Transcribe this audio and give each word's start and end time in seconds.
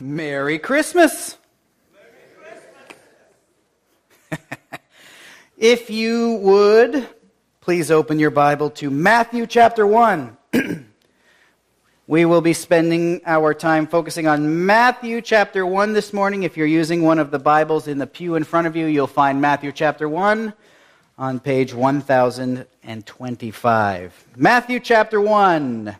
Merry 0.00 0.60
Christmas. 0.60 1.36
if 5.56 5.90
you 5.90 6.34
would, 6.34 7.08
please 7.60 7.90
open 7.90 8.20
your 8.20 8.30
Bible 8.30 8.70
to 8.70 8.90
Matthew 8.90 9.44
chapter 9.46 9.84
1. 9.84 10.36
we 12.06 12.24
will 12.24 12.40
be 12.40 12.52
spending 12.52 13.20
our 13.26 13.52
time 13.52 13.88
focusing 13.88 14.28
on 14.28 14.66
Matthew 14.66 15.20
chapter 15.20 15.66
1 15.66 15.94
this 15.94 16.12
morning. 16.12 16.44
If 16.44 16.56
you're 16.56 16.68
using 16.68 17.02
one 17.02 17.18
of 17.18 17.32
the 17.32 17.40
Bibles 17.40 17.88
in 17.88 17.98
the 17.98 18.06
pew 18.06 18.36
in 18.36 18.44
front 18.44 18.68
of 18.68 18.76
you, 18.76 18.86
you'll 18.86 19.08
find 19.08 19.40
Matthew 19.40 19.72
chapter 19.72 20.08
1 20.08 20.52
on 21.18 21.40
page 21.40 21.74
1025. 21.74 24.24
Matthew 24.36 24.78
chapter 24.78 25.20
1. 25.20 25.96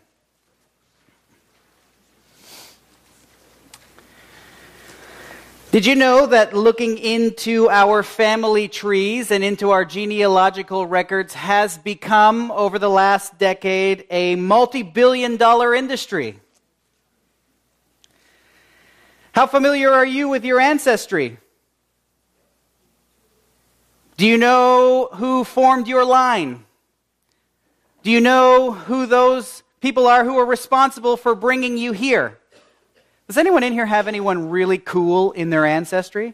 Did 5.70 5.84
you 5.84 5.96
know 5.96 6.24
that 6.24 6.54
looking 6.56 6.96
into 6.96 7.68
our 7.68 8.02
family 8.02 8.68
trees 8.68 9.30
and 9.30 9.44
into 9.44 9.70
our 9.70 9.84
genealogical 9.84 10.86
records 10.86 11.34
has 11.34 11.76
become, 11.76 12.50
over 12.52 12.78
the 12.78 12.88
last 12.88 13.36
decade, 13.36 14.06
a 14.08 14.34
multi 14.36 14.82
billion 14.82 15.36
dollar 15.36 15.74
industry? 15.74 16.40
How 19.32 19.46
familiar 19.46 19.90
are 19.92 20.06
you 20.06 20.30
with 20.30 20.42
your 20.42 20.58
ancestry? 20.58 21.36
Do 24.16 24.26
you 24.26 24.38
know 24.38 25.10
who 25.12 25.44
formed 25.44 25.86
your 25.86 26.06
line? 26.06 26.64
Do 28.02 28.10
you 28.10 28.22
know 28.22 28.72
who 28.72 29.04
those 29.04 29.62
people 29.82 30.06
are 30.06 30.24
who 30.24 30.38
are 30.38 30.46
responsible 30.46 31.18
for 31.18 31.34
bringing 31.34 31.76
you 31.76 31.92
here? 31.92 32.38
Does 33.28 33.36
anyone 33.36 33.62
in 33.62 33.74
here 33.74 33.84
have 33.84 34.08
anyone 34.08 34.48
really 34.48 34.78
cool 34.78 35.32
in 35.32 35.50
their 35.50 35.66
ancestry? 35.66 36.32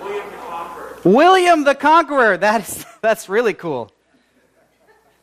William 0.00 0.24
the 0.28 0.36
Conqueror. 0.36 0.98
William 1.04 1.64
the 1.64 1.74
Conqueror. 1.76 2.36
That's, 2.36 2.84
that's 3.00 3.28
really 3.28 3.54
cool. 3.54 3.92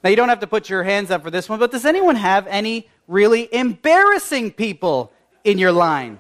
Now, 0.02 0.10
you 0.10 0.16
don't 0.16 0.30
have 0.30 0.40
to 0.40 0.48
put 0.48 0.70
your 0.70 0.84
hands 0.84 1.12
up 1.12 1.24
for 1.24 1.30
this 1.30 1.50
one, 1.50 1.60
but 1.60 1.72
does 1.72 1.84
anyone 1.84 2.16
have 2.16 2.48
any 2.48 2.88
really 3.10 3.54
embarrassing 3.54 4.52
people 4.52 5.12
in 5.44 5.58
your 5.58 5.74
line? 5.74 6.18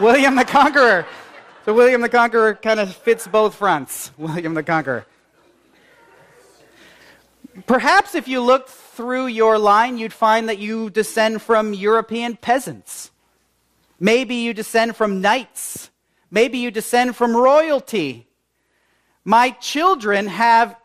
William 0.00 0.34
the 0.34 0.44
Conqueror. 0.44 1.06
So, 1.64 1.74
William 1.74 2.00
the 2.00 2.08
Conqueror 2.08 2.56
kind 2.56 2.80
of 2.80 2.92
fits 2.92 3.28
both 3.28 3.54
fronts. 3.54 4.10
William 4.18 4.54
the 4.54 4.64
Conqueror. 4.64 5.06
Perhaps 7.66 8.14
if 8.14 8.28
you 8.28 8.40
looked 8.40 8.68
through 8.68 9.26
your 9.26 9.58
line, 9.58 9.98
you'd 9.98 10.12
find 10.12 10.48
that 10.48 10.58
you 10.58 10.90
descend 10.90 11.42
from 11.42 11.74
European 11.74 12.36
peasants. 12.36 13.10
Maybe 13.98 14.36
you 14.36 14.54
descend 14.54 14.96
from 14.96 15.20
knights. 15.20 15.90
Maybe 16.30 16.58
you 16.58 16.70
descend 16.70 17.16
from 17.16 17.36
royalty. 17.36 18.28
My 19.24 19.50
children 19.50 20.26
have 20.26 20.76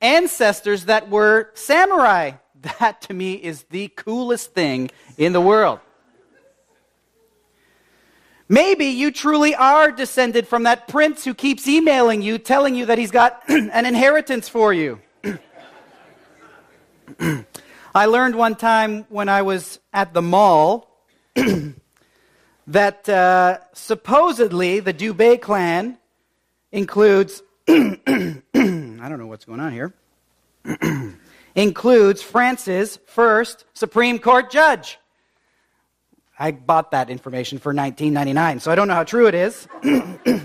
ancestors 0.00 0.86
that 0.86 1.10
were 1.10 1.50
samurai. 1.54 2.32
That 2.78 3.00
to 3.02 3.14
me 3.14 3.32
is 3.32 3.64
the 3.70 3.88
coolest 3.88 4.54
thing 4.54 4.92
in 5.18 5.32
the 5.32 5.40
world. 5.40 5.80
Maybe 8.48 8.84
you 8.84 9.10
truly 9.10 9.52
are 9.56 9.90
descended 9.90 10.46
from 10.46 10.62
that 10.62 10.86
prince 10.86 11.24
who 11.24 11.34
keeps 11.34 11.66
emailing 11.66 12.22
you, 12.22 12.38
telling 12.38 12.76
you 12.76 12.86
that 12.86 12.98
he's 12.98 13.10
got 13.10 13.42
an 13.48 13.84
inheritance 13.84 14.48
for 14.48 14.72
you. 14.72 15.00
I 17.94 18.06
learned 18.06 18.36
one 18.36 18.56
time 18.56 19.04
when 19.08 19.28
I 19.28 19.42
was 19.42 19.78
at 19.92 20.14
the 20.14 20.22
mall 20.22 20.88
that 22.66 23.08
uh, 23.08 23.58
supposedly 23.72 24.80
the 24.80 24.92
Dubé 24.94 25.40
clan 25.40 25.98
includes, 26.70 27.42
I 27.68 27.98
don't 28.52 29.18
know 29.18 29.26
what's 29.26 29.44
going 29.44 29.60
on 29.60 29.72
here, 29.72 29.92
includes 31.54 32.22
France's 32.22 32.98
first 33.06 33.64
Supreme 33.74 34.18
Court 34.18 34.50
judge. 34.50 34.98
I 36.38 36.50
bought 36.50 36.92
that 36.92 37.10
information 37.10 37.58
for 37.58 37.74
19.99, 37.74 38.62
so 38.62 38.72
I 38.72 38.74
don't 38.74 38.88
know 38.88 38.94
how 38.94 39.04
true 39.04 39.28
it 39.28 39.34
is. 39.34 39.68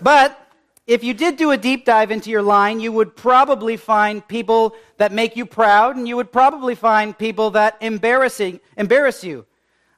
but 0.00 0.41
if 0.86 1.04
you 1.04 1.14
did 1.14 1.36
do 1.36 1.52
a 1.52 1.56
deep 1.56 1.84
dive 1.84 2.10
into 2.10 2.30
your 2.30 2.42
line, 2.42 2.80
you 2.80 2.90
would 2.90 3.14
probably 3.14 3.76
find 3.76 4.26
people 4.26 4.74
that 4.96 5.12
make 5.12 5.36
you 5.36 5.46
proud, 5.46 5.96
and 5.96 6.08
you 6.08 6.16
would 6.16 6.32
probably 6.32 6.74
find 6.74 7.16
people 7.16 7.50
that 7.52 7.76
embarrassing, 7.80 8.60
embarrass 8.76 9.22
you. 9.22 9.46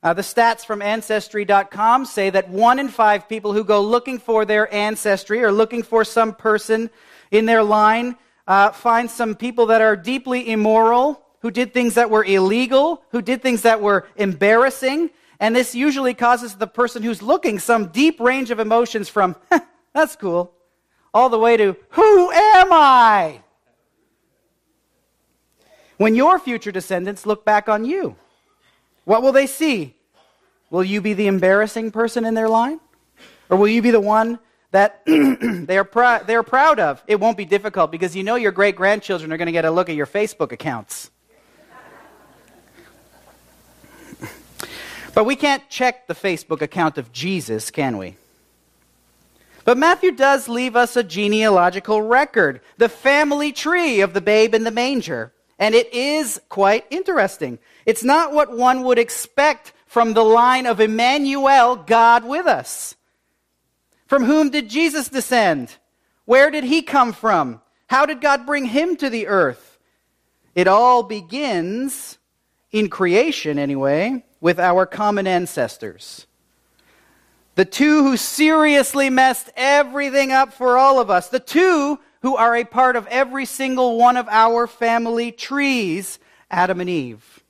Uh, 0.02 0.12
the 0.12 0.20
stats 0.20 0.66
from 0.66 0.82
Ancestry.com 0.82 2.04
say 2.04 2.28
that 2.28 2.50
one 2.50 2.78
in 2.78 2.88
five 2.88 3.26
people 3.26 3.54
who 3.54 3.64
go 3.64 3.80
looking 3.80 4.18
for 4.18 4.44
their 4.44 4.72
ancestry 4.72 5.42
or 5.42 5.50
looking 5.50 5.82
for 5.82 6.04
some 6.04 6.34
person 6.34 6.90
in 7.30 7.46
their 7.46 7.62
line 7.62 8.16
uh, 8.46 8.70
find 8.70 9.10
some 9.10 9.34
people 9.34 9.66
that 9.66 9.80
are 9.80 9.96
deeply 9.96 10.50
immoral, 10.50 11.22
who 11.40 11.50
did 11.50 11.72
things 11.72 11.94
that 11.94 12.10
were 12.10 12.24
illegal, 12.24 13.02
who 13.10 13.22
did 13.22 13.42
things 13.42 13.62
that 13.62 13.80
were 13.80 14.06
embarrassing. 14.16 15.08
And 15.40 15.56
this 15.56 15.74
usually 15.74 16.12
causes 16.12 16.54
the 16.54 16.66
person 16.66 17.02
who's 17.02 17.22
looking 17.22 17.58
some 17.58 17.88
deep 17.88 18.20
range 18.20 18.50
of 18.50 18.60
emotions 18.60 19.08
from, 19.08 19.36
that's 19.94 20.16
cool, 20.16 20.53
all 21.14 21.28
the 21.28 21.38
way 21.38 21.56
to, 21.56 21.76
Who 21.91 22.30
am 22.32 22.72
I? 22.72 23.41
When 25.97 26.16
your 26.16 26.41
future 26.41 26.72
descendants 26.72 27.25
look 27.25 27.44
back 27.44 27.69
on 27.69 27.84
you, 27.84 28.16
what 29.04 29.22
will 29.22 29.32
they 29.32 29.47
see? 29.47 29.94
Will 30.70 30.82
you 30.82 31.00
be 31.00 31.14
the 31.14 31.28
embarrassing 31.28 31.92
person 31.92 32.25
in 32.25 32.34
their 32.34 32.48
line? 32.48 32.80
Or 33.48 33.56
will 33.56 33.69
you 33.69 33.80
be 33.80 33.92
the 33.92 34.00
one 34.00 34.41
that 34.72 35.02
they, 35.06 35.78
are 35.78 35.84
pr- 35.84 36.25
they 36.26 36.34
are 36.34 36.42
proud 36.42 36.80
of? 36.80 37.00
It 37.06 37.20
won't 37.20 37.36
be 37.36 37.44
difficult 37.44 37.92
because 37.92 38.16
you 38.16 38.25
know 38.25 38.34
your 38.34 38.50
great 38.50 38.75
grandchildren 38.75 39.32
are 39.32 39.36
going 39.36 39.46
to 39.46 39.52
get 39.52 39.64
a 39.64 39.70
look 39.70 39.88
at 39.88 39.94
your 39.94 40.06
Facebook 40.06 40.50
accounts. 40.50 41.12
but 45.14 45.25
we 45.25 45.36
can't 45.36 45.69
check 45.69 46.08
the 46.08 46.14
Facebook 46.14 46.60
account 46.60 46.98
of 46.98 47.12
Jesus, 47.12 47.70
can 47.70 47.98
we? 47.98 48.16
But 49.64 49.78
Matthew 49.78 50.12
does 50.12 50.48
leave 50.48 50.76
us 50.76 50.97
a 50.97 51.02
genealogical 51.02 52.02
record, 52.02 52.60
the 52.76 52.88
family 52.88 53.52
tree 53.52 54.00
of 54.00 54.12
the 54.12 54.20
babe 54.20 54.54
in 54.54 54.64
the 54.64 54.70
manger. 54.70 55.32
And 55.58 55.75
it 55.75 55.92
is 55.94 56.41
quite 56.48 56.84
interesting. 56.91 57.58
It's 57.86 58.04
not 58.04 58.32
what 58.32 58.56
one 58.56 58.82
would 58.82 58.98
expect 58.98 59.72
from 59.86 60.12
the 60.12 60.25
line 60.25 60.66
of 60.66 60.80
Emmanuel, 60.80 61.76
God 61.76 62.25
with 62.25 62.47
us. 62.47 62.97
From 64.06 64.25
whom 64.25 64.50
did 64.50 64.69
Jesus 64.69 65.08
descend? 65.08 65.76
Where 66.25 66.50
did 66.50 66.64
he 66.64 66.82
come 66.82 67.12
from? 67.12 67.62
How 67.86 68.04
did 68.04 68.20
God 68.20 68.44
bring 68.44 68.66
him 68.66 68.96
to 68.96 69.08
the 69.08 69.28
earth? 69.28 69.78
It 70.54 70.69
all 70.69 71.02
begins, 71.02 72.19
in 72.70 72.88
creation 72.88 73.58
anyway, 73.58 74.25
with 74.41 74.58
our 74.58 74.86
common 74.86 75.26
ancestors. 75.26 76.26
The 77.54 77.65
two 77.65 78.03
who 78.03 78.16
seriously 78.16 79.10
messed 79.10 79.50
everything 79.56 80.32
up 80.32 80.53
for 80.53 80.76
all 80.76 80.98
of 80.98 81.10
us. 81.10 81.28
The 81.28 81.41
two 81.41 82.00
who 82.22 82.37
are 82.37 82.56
a 82.56 82.65
part 82.65 82.97
of 82.97 83.06
every 83.09 83.44
single 83.44 83.98
one 83.98 84.16
of 84.16 84.28
our 84.28 84.66
family 84.66 85.31
trees, 85.31 86.19
Adam 86.50 86.81
and 86.81 86.91
Eve. 86.91 87.44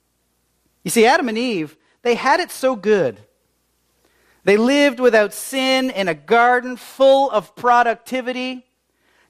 You 0.83 0.91
see, 0.91 1.07
Adam 1.07 1.29
and 1.29 1.39
Eve, 1.39 1.77
they 2.03 2.17
had 2.17 2.41
it 2.41 2.51
so 2.51 2.77
good. 2.77 3.19
They 4.45 4.59
lived 4.59 5.01
without 5.01 5.33
sin 5.33 5.91
in 5.91 6.07
a 6.07 6.15
garden 6.15 6.77
full 6.77 7.31
of 7.31 7.57
productivity. 7.57 8.67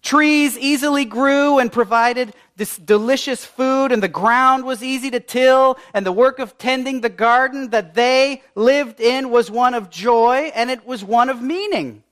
Trees 0.04 0.59
easily 0.59 1.06
grew 1.06 1.59
and 1.59 1.72
provided 1.72 2.34
this 2.56 2.76
delicious 2.76 3.42
food, 3.42 3.91
and 3.91 4.03
the 4.03 4.06
ground 4.09 4.65
was 4.65 4.82
easy 4.82 5.10
to 5.10 5.19
till, 5.19 5.78
and 5.94 6.04
the 6.04 6.12
work 6.12 6.39
of 6.39 6.59
tending 6.59 7.01
the 7.01 7.09
garden 7.09 7.71
that 7.71 7.95
they 7.95 8.42
lived 8.54 9.01
in 9.01 9.30
was 9.30 9.51
one 9.51 9.72
of 9.72 9.89
joy 9.89 10.53
and 10.54 10.71
it 10.71 10.86
was 10.86 11.03
one 11.03 11.30
of 11.30 11.41
meaning. 11.41 12.04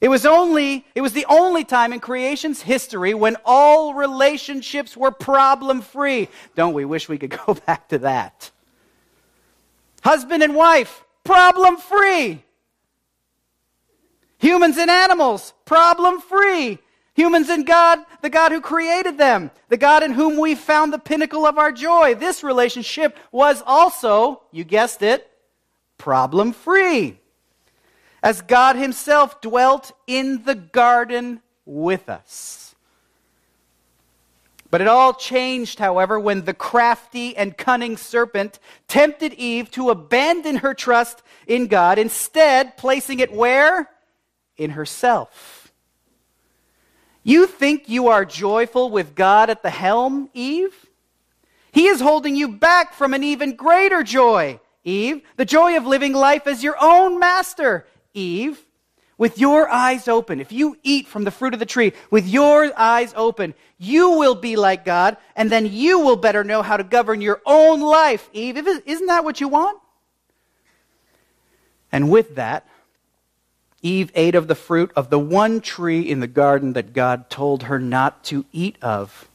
It 0.00 0.08
was 0.08 0.24
only 0.24 0.86
it 0.94 1.00
was 1.00 1.14
the 1.14 1.26
only 1.28 1.64
time 1.64 1.92
in 1.92 1.98
creation's 1.98 2.62
history 2.62 3.12
when 3.12 3.36
all 3.44 3.94
relationships 3.94 4.96
were 4.96 5.10
problem 5.10 5.80
free. 5.80 6.28
Don't 6.54 6.74
we 6.74 6.84
wish 6.84 7.08
we 7.08 7.18
could 7.18 7.36
go 7.46 7.54
back 7.54 7.88
to 7.88 7.98
that? 7.98 8.52
Husband 10.04 10.44
and 10.44 10.54
wife, 10.54 11.02
problem 11.24 11.76
free. 11.78 12.44
Humans 14.38 14.76
and 14.76 14.90
animals, 14.90 15.54
problem 15.64 16.20
free. 16.20 16.78
Humans 17.14 17.48
and 17.48 17.66
God, 17.66 18.00
the 18.20 18.28
God 18.28 18.52
who 18.52 18.60
created 18.60 19.16
them, 19.16 19.50
the 19.70 19.78
God 19.78 20.02
in 20.02 20.12
whom 20.12 20.36
we 20.36 20.54
found 20.54 20.92
the 20.92 20.98
pinnacle 20.98 21.46
of 21.46 21.56
our 21.56 21.72
joy. 21.72 22.14
This 22.14 22.44
relationship 22.44 23.16
was 23.32 23.62
also, 23.66 24.42
you 24.52 24.64
guessed 24.64 25.00
it, 25.00 25.30
problem 25.96 26.52
free. 26.52 27.18
As 28.22 28.42
God 28.42 28.76
Himself 28.76 29.40
dwelt 29.40 29.92
in 30.06 30.44
the 30.44 30.54
garden 30.54 31.40
with 31.64 32.10
us. 32.10 32.74
But 34.70 34.82
it 34.82 34.88
all 34.88 35.14
changed, 35.14 35.78
however, 35.78 36.20
when 36.20 36.44
the 36.44 36.52
crafty 36.52 37.34
and 37.34 37.56
cunning 37.56 37.96
serpent 37.96 38.58
tempted 38.88 39.32
Eve 39.34 39.70
to 39.70 39.88
abandon 39.88 40.56
her 40.56 40.74
trust 40.74 41.22
in 41.46 41.68
God, 41.68 41.98
instead, 41.98 42.76
placing 42.76 43.20
it 43.20 43.32
where? 43.32 43.88
In 44.56 44.70
herself. 44.70 45.72
You 47.22 47.46
think 47.46 47.88
you 47.88 48.08
are 48.08 48.24
joyful 48.24 48.90
with 48.90 49.14
God 49.14 49.50
at 49.50 49.62
the 49.62 49.70
helm, 49.70 50.30
Eve? 50.32 50.86
He 51.72 51.88
is 51.88 52.00
holding 52.00 52.36
you 52.36 52.48
back 52.48 52.94
from 52.94 53.12
an 53.14 53.24
even 53.24 53.56
greater 53.56 54.02
joy, 54.02 54.60
Eve. 54.84 55.22
The 55.36 55.44
joy 55.44 55.76
of 55.76 55.86
living 55.86 56.12
life 56.12 56.46
as 56.46 56.62
your 56.62 56.76
own 56.80 57.18
master, 57.18 57.86
Eve 58.14 58.64
with 59.18 59.38
your 59.38 59.68
eyes 59.68 60.08
open, 60.08 60.40
if 60.40 60.52
you 60.52 60.76
eat 60.82 61.06
from 61.06 61.24
the 61.24 61.30
fruit 61.30 61.54
of 61.54 61.60
the 61.60 61.66
tree 61.66 61.92
with 62.10 62.28
your 62.28 62.70
eyes 62.76 63.14
open, 63.16 63.54
you 63.78 64.10
will 64.10 64.34
be 64.34 64.56
like 64.56 64.84
God, 64.84 65.16
and 65.34 65.50
then 65.50 65.66
you 65.66 66.00
will 66.00 66.16
better 66.16 66.44
know 66.44 66.62
how 66.62 66.76
to 66.76 66.84
govern 66.84 67.20
your 67.20 67.40
own 67.46 67.80
life, 67.80 68.28
Eve. 68.32 68.58
Isn't 68.58 69.06
that 69.06 69.24
what 69.24 69.40
you 69.40 69.48
want? 69.48 69.78
And 71.90 72.10
with 72.10 72.34
that, 72.34 72.68
Eve 73.86 74.10
ate 74.16 74.34
of 74.34 74.48
the 74.48 74.54
fruit 74.56 74.90
of 74.96 75.10
the 75.10 75.18
one 75.18 75.60
tree 75.60 76.00
in 76.00 76.18
the 76.18 76.26
garden 76.26 76.72
that 76.72 76.92
God 76.92 77.30
told 77.30 77.64
her 77.64 77.78
not 77.78 78.24
to 78.24 78.44
eat 78.52 78.76
of. 78.82 79.28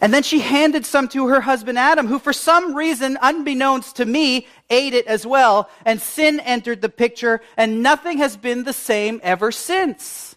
And 0.00 0.12
then 0.12 0.24
she 0.24 0.40
handed 0.40 0.84
some 0.84 1.06
to 1.08 1.28
her 1.28 1.42
husband 1.42 1.78
Adam, 1.78 2.08
who 2.08 2.18
for 2.18 2.32
some 2.32 2.74
reason, 2.74 3.18
unbeknownst 3.22 3.96
to 3.96 4.04
me, 4.04 4.48
ate 4.68 4.94
it 4.94 5.06
as 5.06 5.24
well. 5.24 5.70
And 5.84 6.00
sin 6.00 6.40
entered 6.40 6.80
the 6.80 6.88
picture, 6.88 7.40
and 7.56 7.82
nothing 7.82 8.18
has 8.18 8.36
been 8.36 8.64
the 8.64 8.72
same 8.72 9.20
ever 9.22 9.52
since. 9.52 10.34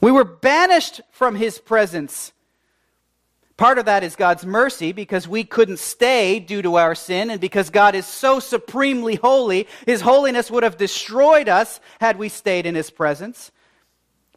We 0.00 0.12
were 0.12 0.24
banished 0.24 1.00
from 1.10 1.36
his 1.36 1.58
presence. 1.58 2.32
Part 3.60 3.76
of 3.76 3.84
that 3.84 4.02
is 4.02 4.16
God's 4.16 4.46
mercy 4.46 4.92
because 4.92 5.28
we 5.28 5.44
couldn't 5.44 5.80
stay 5.80 6.40
due 6.40 6.62
to 6.62 6.76
our 6.76 6.94
sin, 6.94 7.28
and 7.28 7.38
because 7.38 7.68
God 7.68 7.94
is 7.94 8.06
so 8.06 8.40
supremely 8.40 9.16
holy, 9.16 9.68
his 9.84 10.00
holiness 10.00 10.50
would 10.50 10.62
have 10.62 10.78
destroyed 10.78 11.46
us 11.46 11.78
had 12.00 12.18
we 12.18 12.30
stayed 12.30 12.64
in 12.64 12.74
his 12.74 12.88
presence 12.88 13.52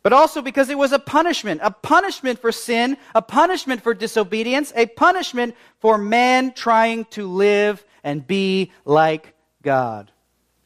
but 0.01 0.11
also 0.11 0.41
because 0.41 0.69
it 0.69 0.77
was 0.77 0.91
a 0.91 0.99
punishment 0.99 1.61
a 1.63 1.71
punishment 1.71 2.37
for 2.37 2.51
sin, 2.51 2.97
a 3.15 3.21
punishment 3.21 3.81
for 3.81 3.93
disobedience, 3.93 4.73
a 4.75 4.85
punishment 4.85 5.55
for 5.79 5.97
man 5.97 6.51
trying 6.51 7.05
to 7.05 7.25
live 7.25 7.85
and 8.03 8.27
be 8.27 8.73
like 8.83 9.33
God. 9.61 10.11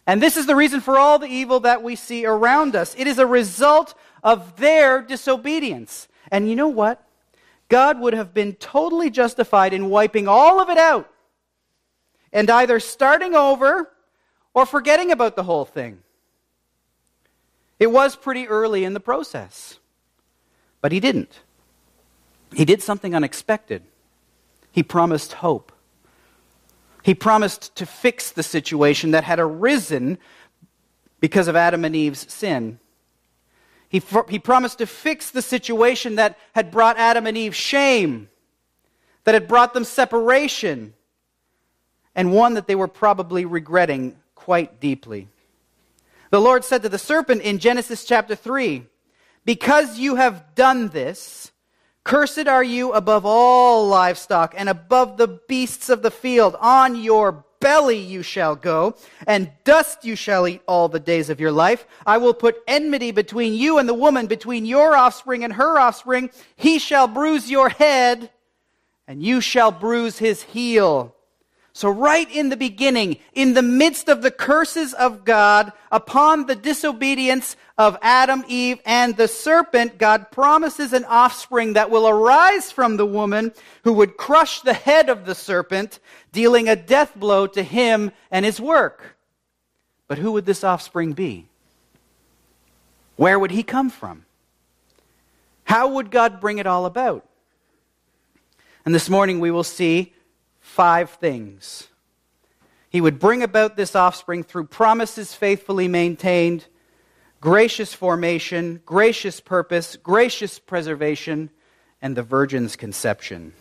And 0.07 0.19
this 0.19 0.36
is 0.36 0.48
the 0.48 0.56
reason 0.56 0.81
for 0.81 0.98
all 0.98 1.19
the 1.19 1.27
evil 1.27 1.59
that 1.59 1.83
we 1.83 1.95
see 1.95 2.25
around 2.25 2.75
us. 2.75 2.95
It 2.98 3.06
is 3.06 3.19
a 3.19 3.27
result 3.27 3.94
of 4.24 4.57
their 4.57 5.04
disobedience. 5.04 6.07
And 6.31 6.50
you 6.50 6.56
know 6.56 6.69
what? 6.69 7.06
God 7.69 8.00
would 8.00 8.14
have 8.14 8.34
been 8.34 8.54
totally 8.54 9.10
justified 9.10 9.74
in 9.74 9.90
wiping 9.90 10.28
all 10.28 10.60
of 10.60 10.69
it 10.69 10.78
out 10.78 11.12
and 12.31 12.50
either 12.50 12.80
starting 12.80 13.36
over 13.36 13.90
or 14.54 14.66
forgetting 14.66 15.12
about 15.12 15.36
the 15.36 15.44
whole 15.44 15.66
thing. 15.66 16.00
It 17.80 17.92
was 17.92 18.16
pretty 18.16 18.48
early 18.48 18.84
in 18.84 18.94
the 18.94 19.00
process. 19.00 19.80
But 20.81 20.92
he 20.92 21.00
didn't. 21.00 21.42
He 22.54 22.66
did 22.66 22.81
something 22.81 23.14
unexpected. 23.14 23.84
He 24.72 24.84
promised 24.84 25.34
hope. 25.34 25.72
He 27.04 27.14
promised 27.14 27.75
to 27.75 27.86
fix 27.86 28.31
the 28.31 28.44
situation 28.44 29.12
that 29.12 29.24
had 29.24 29.40
arisen 29.40 30.18
because 31.19 31.48
of 31.48 31.56
Adam 31.56 31.86
and 31.86 31.96
Eve's 31.96 32.31
sin. 32.31 32.80
He, 33.89 34.01
he 34.28 34.39
promised 34.39 34.80
to 34.80 34.86
fix 34.86 35.31
the 35.31 35.42
situation 35.42 36.16
that 36.16 36.38
had 36.54 36.72
brought 36.72 36.98
Adam 36.98 37.25
and 37.25 37.38
Eve 37.38 37.56
shame, 37.56 38.30
that 39.24 39.34
had 39.34 39.48
brought 39.48 39.74
them 39.74 39.84
separation, 39.84 40.94
and 42.16 42.34
one 42.34 42.56
that 42.56 42.68
they 42.68 42.75
were 42.75 42.88
probably 42.88 43.45
regretting 43.45 44.18
quite 44.36 44.80
deeply. 44.80 45.30
The 46.30 46.42
Lord 46.42 46.66
said 46.66 46.84
to 46.84 46.89
the 46.89 46.98
serpent 46.98 47.42
in 47.42 47.60
Genesis 47.60 48.04
chapter 48.04 48.36
3 48.36 48.86
Because 49.45 49.98
you 49.98 50.16
have 50.16 50.56
done 50.56 50.90
this, 50.90 51.51
cursed 52.04 52.48
are 52.48 52.63
you 52.63 52.92
above 52.92 53.25
all 53.25 53.88
livestock 53.88 54.54
and 54.57 54.68
above 54.68 55.18
the 55.18 55.28
beasts 55.28 55.90
of 55.90 56.01
the 56.01 56.12
field. 56.12 56.57
On 56.60 56.95
your 56.95 57.45
belly 57.59 57.98
you 57.98 58.24
shall 58.24 58.56
go, 58.56 58.95
and 59.25 59.51
dust 59.63 60.06
you 60.06 60.15
shall 60.15 60.48
eat 60.48 60.62
all 60.68 60.88
the 60.88 61.00
days 61.00 61.30
of 61.30 61.39
your 61.39 61.51
life. 61.51 61.86
I 62.06 62.18
will 62.18 62.33
put 62.33 62.62
enmity 62.68 63.12
between 63.12 63.54
you 63.54 63.77
and 63.77 63.89
the 63.89 63.94
woman, 63.94 64.27
between 64.27 64.65
your 64.65 64.95
offspring 64.95 65.44
and 65.44 65.54
her 65.54 65.77
offspring. 65.77 66.30
He 66.56 66.80
shall 66.80 67.07
bruise 67.07 67.50
your 67.50 67.69
head, 67.69 68.30
and 69.07 69.21
you 69.21 69.42
shall 69.42 69.71
bruise 69.71 70.18
his 70.18 70.44
heel. 70.44 71.13
So, 71.78 71.92
right 71.92 72.28
in 72.32 72.50
the 72.50 72.58
beginning, 72.58 73.18
in 73.36 73.54
the 73.54 73.62
midst 73.62 74.10
of 74.10 74.24
the 74.24 74.32
curses 74.32 74.96
of 74.96 75.24
God 75.24 75.72
upon 75.92 76.48
the 76.48 76.56
disobedience 76.56 77.56
of 77.78 78.00
Adam, 78.02 78.44
Eve, 78.48 78.80
and 78.84 79.16
the 79.16 79.28
serpent, 79.28 80.00
God 80.00 80.32
promises 80.32 80.92
an 80.92 81.06
offspring 81.06 81.74
that 81.74 81.92
will 81.92 82.08
arise 82.08 82.72
from 82.72 82.98
the 82.98 83.06
woman 83.06 83.54
who 83.84 83.94
would 83.94 84.18
crush 84.18 84.62
the 84.62 84.74
head 84.74 85.08
of 85.08 85.28
the 85.28 85.36
serpent, 85.36 86.00
dealing 86.32 86.68
a 86.68 86.76
death 86.76 87.14
blow 87.16 87.46
to 87.46 87.62
him 87.62 88.12
and 88.32 88.44
his 88.44 88.60
work. 88.60 89.16
But 90.08 90.18
who 90.18 90.32
would 90.32 90.48
this 90.48 90.64
offspring 90.64 91.14
be? 91.14 91.46
Where 93.18 93.38
would 93.38 93.52
he 93.52 93.62
come 93.62 93.92
from? 93.92 94.26
How 95.66 95.90
would 95.90 96.10
God 96.10 96.42
bring 96.42 96.58
it 96.58 96.66
all 96.66 96.88
about? 96.88 97.24
And 98.84 98.96
this 98.96 99.12
morning 99.12 99.40
we 99.40 99.52
will 99.52 99.64
see 99.64 100.14
five 100.68 101.10
things. 101.12 101.88
He 102.90 103.02
would 103.02 103.19
bring 103.19 103.42
about 103.42 103.75
this 103.75 103.96
offspring 103.96 104.44
through 104.44 104.66
promises 104.66 105.34
faithfully 105.34 105.88
maintained, 105.88 106.66
gracious 107.42 107.94
formation, 107.94 108.81
gracious 108.86 109.40
purpose, 109.40 109.96
gracious 109.96 110.60
preservation, 110.60 111.50
and 112.02 112.16
the 112.16 112.22
virgin's 112.22 112.75
conception. 112.75 113.54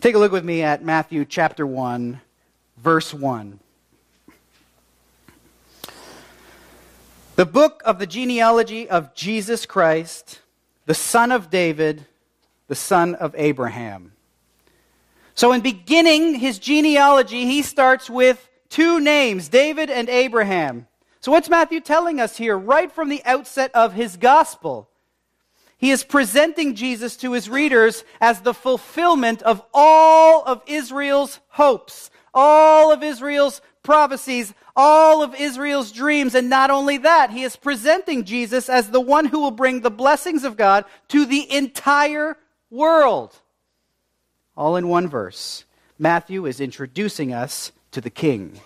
Take 0.00 0.14
a 0.14 0.18
look 0.18 0.32
with 0.32 0.44
me 0.44 0.62
at 0.62 0.84
Matthew 0.84 1.24
chapter 1.24 1.66
1, 1.66 2.20
verse 2.76 3.14
1. 3.14 3.60
The 7.36 7.46
book 7.46 7.82
of 7.86 7.98
the 7.98 8.06
genealogy 8.06 8.90
of 8.90 9.14
Jesus 9.14 9.64
Christ, 9.64 10.40
the 10.86 10.94
son 10.94 11.32
of 11.32 11.48
David, 11.48 12.04
the 12.68 12.74
son 12.74 13.14
of 13.14 13.34
Abraham. 13.38 14.12
So, 15.34 15.52
in 15.52 15.60
beginning 15.60 16.34
his 16.34 16.58
genealogy, 16.58 17.46
he 17.46 17.62
starts 17.62 18.10
with 18.10 18.48
two 18.68 19.00
names 19.00 19.48
David 19.48 19.90
and 19.90 20.08
Abraham. 20.08 20.86
So, 21.20 21.32
what's 21.32 21.48
Matthew 21.48 21.80
telling 21.80 22.20
us 22.20 22.36
here 22.36 22.58
right 22.58 22.90
from 22.90 23.08
the 23.08 23.22
outset 23.24 23.70
of 23.74 23.92
his 23.92 24.16
gospel? 24.16 24.88
He 25.78 25.90
is 25.90 26.04
presenting 26.04 26.76
Jesus 26.76 27.16
to 27.18 27.32
his 27.32 27.48
readers 27.48 28.04
as 28.20 28.40
the 28.40 28.54
fulfillment 28.54 29.42
of 29.42 29.62
all 29.74 30.44
of 30.44 30.62
Israel's 30.66 31.40
hopes, 31.48 32.10
all 32.32 32.92
of 32.92 33.02
Israel's 33.02 33.60
prophecies, 33.82 34.54
all 34.76 35.22
of 35.24 35.34
Israel's 35.34 35.90
dreams. 35.90 36.36
And 36.36 36.48
not 36.48 36.70
only 36.70 36.98
that, 36.98 37.30
he 37.30 37.42
is 37.42 37.56
presenting 37.56 38.24
Jesus 38.24 38.68
as 38.68 38.90
the 38.90 39.00
one 39.00 39.24
who 39.24 39.40
will 39.40 39.50
bring 39.50 39.80
the 39.80 39.90
blessings 39.90 40.44
of 40.44 40.56
God 40.56 40.84
to 41.08 41.26
the 41.26 41.52
entire 41.52 42.36
world 42.70 43.41
all 44.56 44.76
in 44.76 44.88
one 44.88 45.08
verse. 45.08 45.64
Matthew 45.98 46.46
is 46.46 46.60
introducing 46.60 47.32
us 47.32 47.72
to 47.92 48.00
the 48.00 48.10
king. 48.10 48.60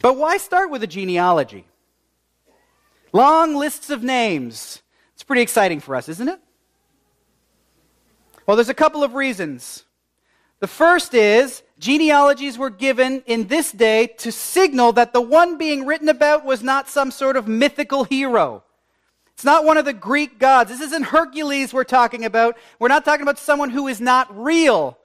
But 0.00 0.16
why 0.16 0.36
start 0.36 0.70
with 0.70 0.82
a 0.82 0.86
genealogy? 0.86 1.66
Long 3.12 3.54
lists 3.54 3.90
of 3.90 4.02
names. 4.02 4.82
It's 5.14 5.22
pretty 5.22 5.42
exciting 5.42 5.80
for 5.80 5.94
us, 5.94 6.08
isn't 6.08 6.28
it? 6.28 6.40
Well, 8.46 8.56
there's 8.56 8.68
a 8.68 8.74
couple 8.74 9.04
of 9.04 9.14
reasons. 9.14 9.84
The 10.60 10.66
first 10.66 11.14
is 11.14 11.62
genealogies 11.78 12.58
were 12.58 12.70
given 12.70 13.22
in 13.26 13.46
this 13.46 13.70
day 13.70 14.08
to 14.18 14.32
signal 14.32 14.92
that 14.92 15.12
the 15.12 15.20
one 15.20 15.58
being 15.58 15.86
written 15.86 16.08
about 16.08 16.44
was 16.44 16.62
not 16.62 16.88
some 16.88 17.10
sort 17.10 17.36
of 17.36 17.46
mythical 17.46 18.04
hero. 18.04 18.63
It's 19.34 19.44
not 19.44 19.64
one 19.64 19.76
of 19.76 19.84
the 19.84 19.92
Greek 19.92 20.38
gods. 20.38 20.70
This 20.70 20.80
isn't 20.80 21.04
Hercules 21.04 21.72
we're 21.74 21.84
talking 21.84 22.24
about. 22.24 22.56
We're 22.78 22.88
not 22.88 23.04
talking 23.04 23.22
about 23.22 23.38
someone 23.38 23.70
who 23.70 23.88
is 23.88 24.00
not 24.00 24.36
real. 24.36 24.98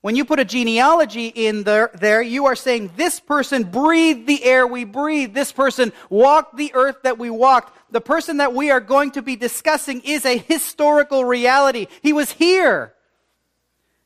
When 0.00 0.14
you 0.14 0.24
put 0.24 0.38
a 0.38 0.44
genealogy 0.44 1.26
in 1.26 1.64
there, 1.64 1.90
there, 1.94 2.22
you 2.22 2.46
are 2.46 2.56
saying 2.56 2.92
this 2.96 3.18
person 3.18 3.64
breathed 3.64 4.26
the 4.26 4.42
air 4.44 4.66
we 4.66 4.84
breathe. 4.84 5.34
This 5.34 5.50
person 5.50 5.92
walked 6.08 6.56
the 6.56 6.72
earth 6.74 7.02
that 7.02 7.18
we 7.18 7.30
walked. 7.30 7.76
The 7.92 8.00
person 8.00 8.36
that 8.36 8.54
we 8.54 8.70
are 8.70 8.80
going 8.80 9.10
to 9.12 9.22
be 9.22 9.34
discussing 9.34 10.00
is 10.02 10.24
a 10.24 10.38
historical 10.38 11.24
reality. 11.24 11.88
He 12.00 12.12
was 12.12 12.30
here. 12.32 12.94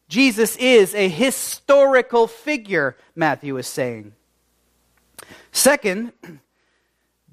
Jesus 0.09 0.57
is 0.57 0.95
a 0.95 1.09
historical 1.09 2.26
figure, 2.26 2.97
Matthew 3.14 3.57
is 3.59 3.66
saying. 3.66 4.14
Second, 5.52 6.12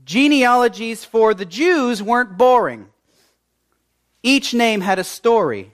genealogies 0.10 1.06
for 1.06 1.36
the 1.36 1.46
Jews 1.46 2.02
weren't 2.02 2.36
boring. 2.36 2.88
Each 4.24 4.56
name 4.56 4.82
had 4.82 4.98
a 4.98 5.04
story. 5.04 5.72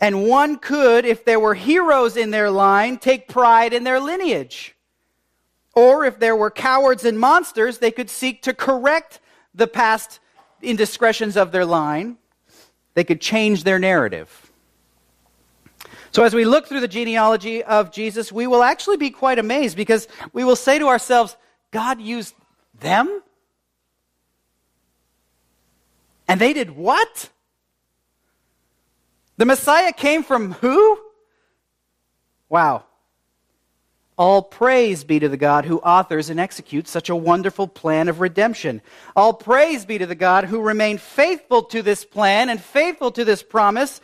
And 0.00 0.24
one 0.24 0.56
could, 0.56 1.04
if 1.04 1.24
there 1.24 1.38
were 1.38 1.54
heroes 1.54 2.16
in 2.16 2.32
their 2.32 2.50
line, 2.50 2.98
take 2.98 3.28
pride 3.28 3.72
in 3.72 3.84
their 3.84 4.00
lineage. 4.00 4.74
Or 5.76 6.06
if 6.06 6.18
there 6.18 6.34
were 6.34 6.50
cowards 6.50 7.04
and 7.04 7.20
monsters, 7.20 7.78
they 7.78 7.92
could 7.92 8.10
seek 8.10 8.42
to 8.42 8.52
correct 8.52 9.20
the 9.54 9.68
past 9.68 10.18
indiscretions 10.60 11.36
of 11.36 11.52
their 11.52 11.64
line. 11.64 12.18
They 12.94 13.04
could 13.04 13.20
change 13.20 13.62
their 13.62 13.78
narrative. 13.78 14.50
So, 16.10 16.24
as 16.24 16.34
we 16.34 16.44
look 16.44 16.66
through 16.66 16.80
the 16.80 16.88
genealogy 16.88 17.62
of 17.62 17.92
Jesus, 17.92 18.32
we 18.32 18.48
will 18.48 18.64
actually 18.64 18.96
be 18.96 19.10
quite 19.10 19.38
amazed 19.38 19.76
because 19.76 20.08
we 20.32 20.42
will 20.42 20.56
say 20.56 20.80
to 20.80 20.88
ourselves, 20.88 21.36
God 21.70 22.00
used 22.00 22.34
them? 22.80 23.22
And 26.26 26.40
they 26.40 26.52
did 26.52 26.76
what? 26.76 27.30
The 29.38 29.46
Messiah 29.46 29.92
came 29.92 30.22
from 30.22 30.52
who? 30.52 30.98
Wow. 32.48 32.84
All 34.18 34.42
praise 34.42 35.04
be 35.04 35.20
to 35.20 35.28
the 35.28 35.36
God 35.36 35.64
who 35.64 35.78
authors 35.78 36.28
and 36.28 36.40
executes 36.40 36.90
such 36.90 37.08
a 37.08 37.14
wonderful 37.14 37.68
plan 37.68 38.08
of 38.08 38.20
redemption. 38.20 38.82
All 39.14 39.32
praise 39.32 39.84
be 39.84 39.96
to 39.98 40.06
the 40.06 40.16
God 40.16 40.44
who 40.44 40.60
remained 40.60 41.00
faithful 41.00 41.62
to 41.64 41.82
this 41.82 42.04
plan 42.04 42.48
and 42.48 42.60
faithful 42.60 43.12
to 43.12 43.24
this 43.24 43.44
promise. 43.44 44.00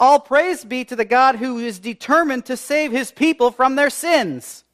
All 0.00 0.20
praise 0.20 0.64
be 0.64 0.86
to 0.86 0.96
the 0.96 1.04
God 1.04 1.36
who 1.36 1.58
is 1.58 1.78
determined 1.78 2.46
to 2.46 2.56
save 2.56 2.92
his 2.92 3.12
people 3.12 3.50
from 3.50 3.76
their 3.76 3.90
sins. 3.90 4.64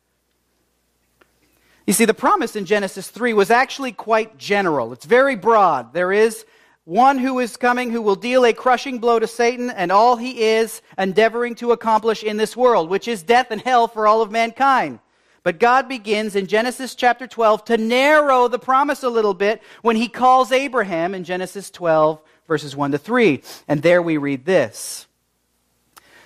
You 1.86 1.92
see, 1.92 2.06
the 2.06 2.14
promise 2.14 2.56
in 2.56 2.64
Genesis 2.64 3.08
3 3.08 3.34
was 3.34 3.50
actually 3.50 3.92
quite 3.92 4.38
general. 4.38 4.92
It's 4.92 5.04
very 5.04 5.36
broad. 5.36 5.92
There 5.92 6.12
is 6.12 6.46
one 6.84 7.18
who 7.18 7.38
is 7.40 7.56
coming 7.56 7.90
who 7.90 8.00
will 8.00 8.16
deal 8.16 8.44
a 8.44 8.52
crushing 8.52 8.98
blow 8.98 9.18
to 9.18 9.26
Satan 9.26 9.70
and 9.70 9.92
all 9.92 10.16
he 10.16 10.42
is 10.42 10.82
endeavoring 10.98 11.54
to 11.56 11.72
accomplish 11.72 12.22
in 12.22 12.36
this 12.36 12.56
world, 12.56 12.88
which 12.88 13.08
is 13.08 13.22
death 13.22 13.50
and 13.50 13.60
hell 13.60 13.86
for 13.88 14.06
all 14.06 14.22
of 14.22 14.30
mankind. 14.30 14.98
But 15.42 15.58
God 15.58 15.88
begins 15.88 16.36
in 16.36 16.46
Genesis 16.46 16.94
chapter 16.94 17.26
12 17.26 17.66
to 17.66 17.76
narrow 17.76 18.48
the 18.48 18.58
promise 18.58 19.02
a 19.02 19.10
little 19.10 19.34
bit 19.34 19.62
when 19.82 19.96
he 19.96 20.08
calls 20.08 20.52
Abraham 20.52 21.14
in 21.14 21.22
Genesis 21.24 21.70
12, 21.70 22.18
verses 22.48 22.74
1 22.74 22.92
to 22.92 22.98
3. 22.98 23.42
And 23.68 23.82
there 23.82 24.00
we 24.00 24.16
read 24.16 24.46
this. 24.46 25.06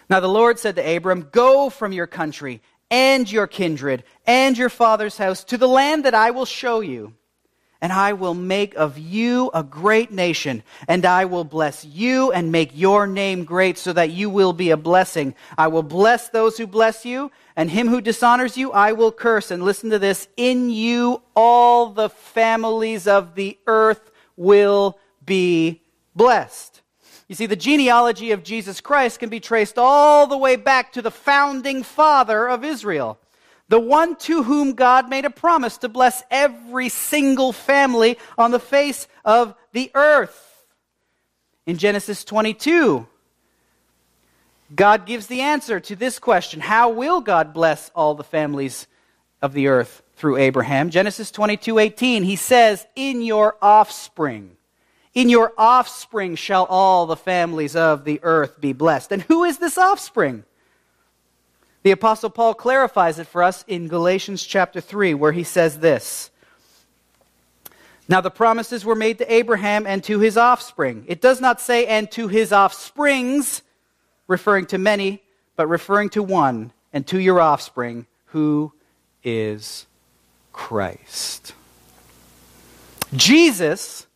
Now 0.09 0.21
the 0.21 0.29
Lord 0.29 0.61
said 0.61 0.77
to 0.77 0.97
Abram, 0.97 1.29
Go 1.33 1.69
from 1.69 1.93
your 1.93 2.07
country 2.07 2.63
and 2.91 3.31
your 3.31 3.47
kindred 3.47 4.05
and 4.27 4.57
your 4.57 4.69
father's 4.69 5.19
house 5.19 5.45
to 5.45 5.59
the 5.59 5.69
land 5.69 6.05
that 6.05 6.15
I 6.15 6.31
will 6.31 6.47
show 6.47 6.81
you 6.81 7.15
and 7.81 7.93
I 7.93 8.13
will 8.13 8.35
make 8.35 8.75
of 8.75 8.99
you 8.99 9.51
a 9.55 9.63
great 9.63 10.11
nation, 10.11 10.63
and 10.89 11.07
I 11.07 11.27
will 11.27 11.45
bless 11.45 11.85
you 11.85 12.33
and 12.33 12.51
make 12.51 12.71
your 12.75 13.07
name 13.07 13.45
great 13.45 13.79
so 13.79 13.93
that 13.93 14.11
you 14.11 14.29
will 14.31 14.53
be 14.53 14.71
a 14.71 14.77
blessing. 14.77 15.35
I 15.57 15.69
will 15.69 15.85
bless 15.85 16.29
those 16.29 16.59
who 16.59 16.67
bless 16.67 17.05
you, 17.05 17.31
and 17.55 17.71
him 17.71 17.89
who 17.89 18.01
dishonors 18.01 18.57
you 18.57 18.73
I 18.73 18.93
will 18.93 19.13
curse. 19.13 19.51
And 19.51 19.63
listen 19.63 19.91
to 19.91 19.99
this 19.99 20.29
in 20.37 20.71
you 20.71 21.23
all 21.37 21.91
the 21.91 22.09
families 22.09 23.07
of 23.07 23.37
the 23.37 23.59
earth 23.67 24.11
will 24.37 24.99
be 25.25 25.83
blessed. 26.17 26.78
You 27.29 27.35
see, 27.35 27.47
the 27.47 27.57
genealogy 27.57 28.33
of 28.33 28.43
Jesus 28.43 28.81
Christ 28.81 29.21
can 29.21 29.29
be 29.29 29.41
traced 29.41 29.79
all 29.79 30.27
the 30.27 30.39
way 30.39 30.57
back 30.57 30.93
to 30.95 31.03
the 31.03 31.11
founding 31.11 31.83
father 31.83 32.49
of 32.49 32.65
Israel 32.65 33.19
the 33.69 33.79
one 33.79 34.17
to 34.17 34.43
whom 34.43 34.73
God 34.73 35.09
made 35.09 35.25
a 35.25 35.31
promise 35.31 35.79
to 35.79 35.89
bless 35.89 36.23
every 36.31 36.89
single 36.89 37.53
family 37.53 38.19
on 38.37 38.51
the 38.51 38.59
face 38.59 39.07
of 39.25 39.55
the 39.73 39.91
earth. 39.95 40.67
In 41.67 41.77
Genesis 41.77 42.25
22, 42.25 43.07
God 44.75 45.07
gives 45.07 45.27
the 45.27 45.43
answer 45.43 45.81
to 45.81 45.97
this 45.97 46.19
question 46.19 46.61
How 46.61 46.89
will 46.89 47.21
God 47.21 47.53
bless 47.53 47.91
all 47.95 48.15
the 48.15 48.25
families 48.25 48.87
of 49.43 49.53
the 49.53 49.69
earth 49.69 50.03
through 50.17 50.39
Abraham? 50.39 50.89
Genesis 50.89 51.31
22 51.31 51.79
18, 51.79 52.23
he 52.23 52.37
says, 52.37 52.87
In 52.97 53.21
your 53.23 53.57
offspring. 53.61 54.57
In 55.19 55.29
your 55.29 55.53
offspring 55.59 56.37
shall 56.37 56.65
all 56.67 57.07
the 57.07 57.17
families 57.17 57.75
of 57.75 58.05
the 58.05 58.21
earth 58.23 58.61
be 58.61 58.73
blessed. 58.73 59.11
And 59.11 59.23
who 59.23 59.43
is 59.43 59.59
this 59.59 59.77
offspring? 59.77 60.45
The 61.83 61.91
Apostle 61.91 62.31
Paul 62.31 62.55
clarifies 62.55 63.19
it 63.19 63.27
for 63.27 63.43
us 63.43 63.65
in 63.67 63.89
Galatians 63.89 64.45
chapter 64.45 64.81
3, 64.81 65.15
where 65.15 65.33
he 65.33 65.43
says 65.43 65.81
this 65.81 66.31
Now 68.09 68.21
the 68.21 68.31
promises 68.31 68.85
were 68.85 68.95
made 68.95 69.19
to 69.19 69.33
Abraham 69.33 69.89
and 69.89 70.05
to 70.05 70.21
his 70.21 70.37
offspring. 70.37 71.05
It 71.09 71.21
does 71.21 71.41
not 71.41 71.61
say, 71.61 71.85
and 71.87 72.09
to 72.13 72.29
his 72.29 72.53
offsprings, 72.53 73.63
referring 74.29 74.67
to 74.67 74.79
many, 74.79 75.21
but 75.57 75.67
referring 75.67 76.11
to 76.11 76.23
one, 76.23 76.71
and 76.93 77.05
to 77.09 77.19
your 77.19 77.41
offspring, 77.41 78.07
who 78.27 78.73
is 79.25 79.85
Christ. 80.53 81.55
Jesus, 83.17 84.07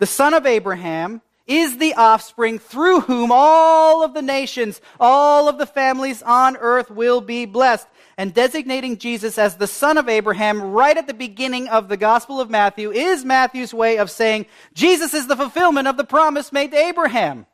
the 0.00 0.06
son 0.06 0.34
of 0.34 0.46
Abraham, 0.46 1.22
is 1.46 1.78
the 1.78 1.94
offspring 1.94 2.60
through 2.60 3.00
whom 3.00 3.30
all 3.32 4.04
of 4.04 4.14
the 4.14 4.22
nations, 4.22 4.80
all 5.00 5.48
of 5.48 5.58
the 5.58 5.66
families 5.66 6.22
on 6.22 6.56
earth 6.56 6.90
will 6.90 7.20
be 7.20 7.44
blessed. 7.44 7.88
And 8.16 8.32
designating 8.32 8.98
Jesus 8.98 9.38
as 9.38 9.56
the 9.56 9.66
son 9.66 9.98
of 9.98 10.08
Abraham 10.08 10.60
right 10.60 10.96
at 10.96 11.06
the 11.06 11.14
beginning 11.14 11.68
of 11.68 11.88
the 11.88 11.96
Gospel 11.96 12.40
of 12.40 12.50
Matthew 12.50 12.92
is 12.92 13.24
Matthew's 13.24 13.74
way 13.74 13.96
of 13.96 14.10
saying 14.10 14.46
Jesus 14.74 15.14
is 15.14 15.26
the 15.26 15.36
fulfillment 15.36 15.88
of 15.88 15.96
the 15.96 16.04
promise 16.04 16.52
made 16.52 16.70
to 16.70 16.76
Abraham. 16.76 17.46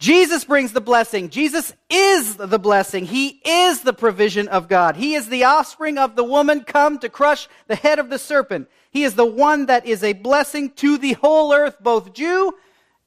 Jesus 0.00 0.46
brings 0.46 0.72
the 0.72 0.80
blessing. 0.80 1.28
Jesus 1.28 1.74
is 1.90 2.36
the 2.36 2.58
blessing. 2.58 3.04
He 3.04 3.38
is 3.44 3.82
the 3.82 3.92
provision 3.92 4.48
of 4.48 4.66
God. 4.66 4.96
He 4.96 5.14
is 5.14 5.28
the 5.28 5.44
offspring 5.44 5.98
of 5.98 6.16
the 6.16 6.24
woman 6.24 6.64
come 6.64 6.98
to 7.00 7.10
crush 7.10 7.48
the 7.66 7.76
head 7.76 7.98
of 7.98 8.08
the 8.08 8.18
serpent. 8.18 8.70
He 8.90 9.04
is 9.04 9.14
the 9.14 9.26
one 9.26 9.66
that 9.66 9.84
is 9.84 10.02
a 10.02 10.14
blessing 10.14 10.70
to 10.76 10.96
the 10.96 11.12
whole 11.12 11.52
earth, 11.52 11.76
both 11.80 12.14
Jew 12.14 12.54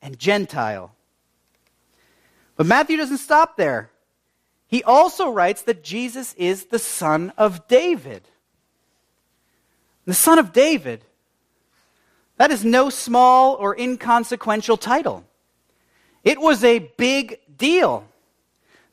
and 0.03 0.19
Gentile. 0.19 0.93
But 2.57 2.67
Matthew 2.67 2.97
doesn't 2.97 3.17
stop 3.17 3.57
there. 3.57 3.89
He 4.67 4.83
also 4.83 5.31
writes 5.31 5.63
that 5.63 5.83
Jesus 5.83 6.35
is 6.35 6.65
the 6.65 6.77
son 6.77 7.33
of 7.39 7.67
David. 7.67 8.21
The 10.05 10.13
son 10.13 10.37
of 10.37 10.53
David. 10.53 11.03
That 12.37 12.51
is 12.51 12.63
no 12.63 12.91
small 12.91 13.55
or 13.55 13.75
inconsequential 13.75 14.77
title. 14.77 15.25
It 16.23 16.39
was 16.39 16.63
a 16.63 16.79
big 16.79 17.39
deal. 17.57 18.05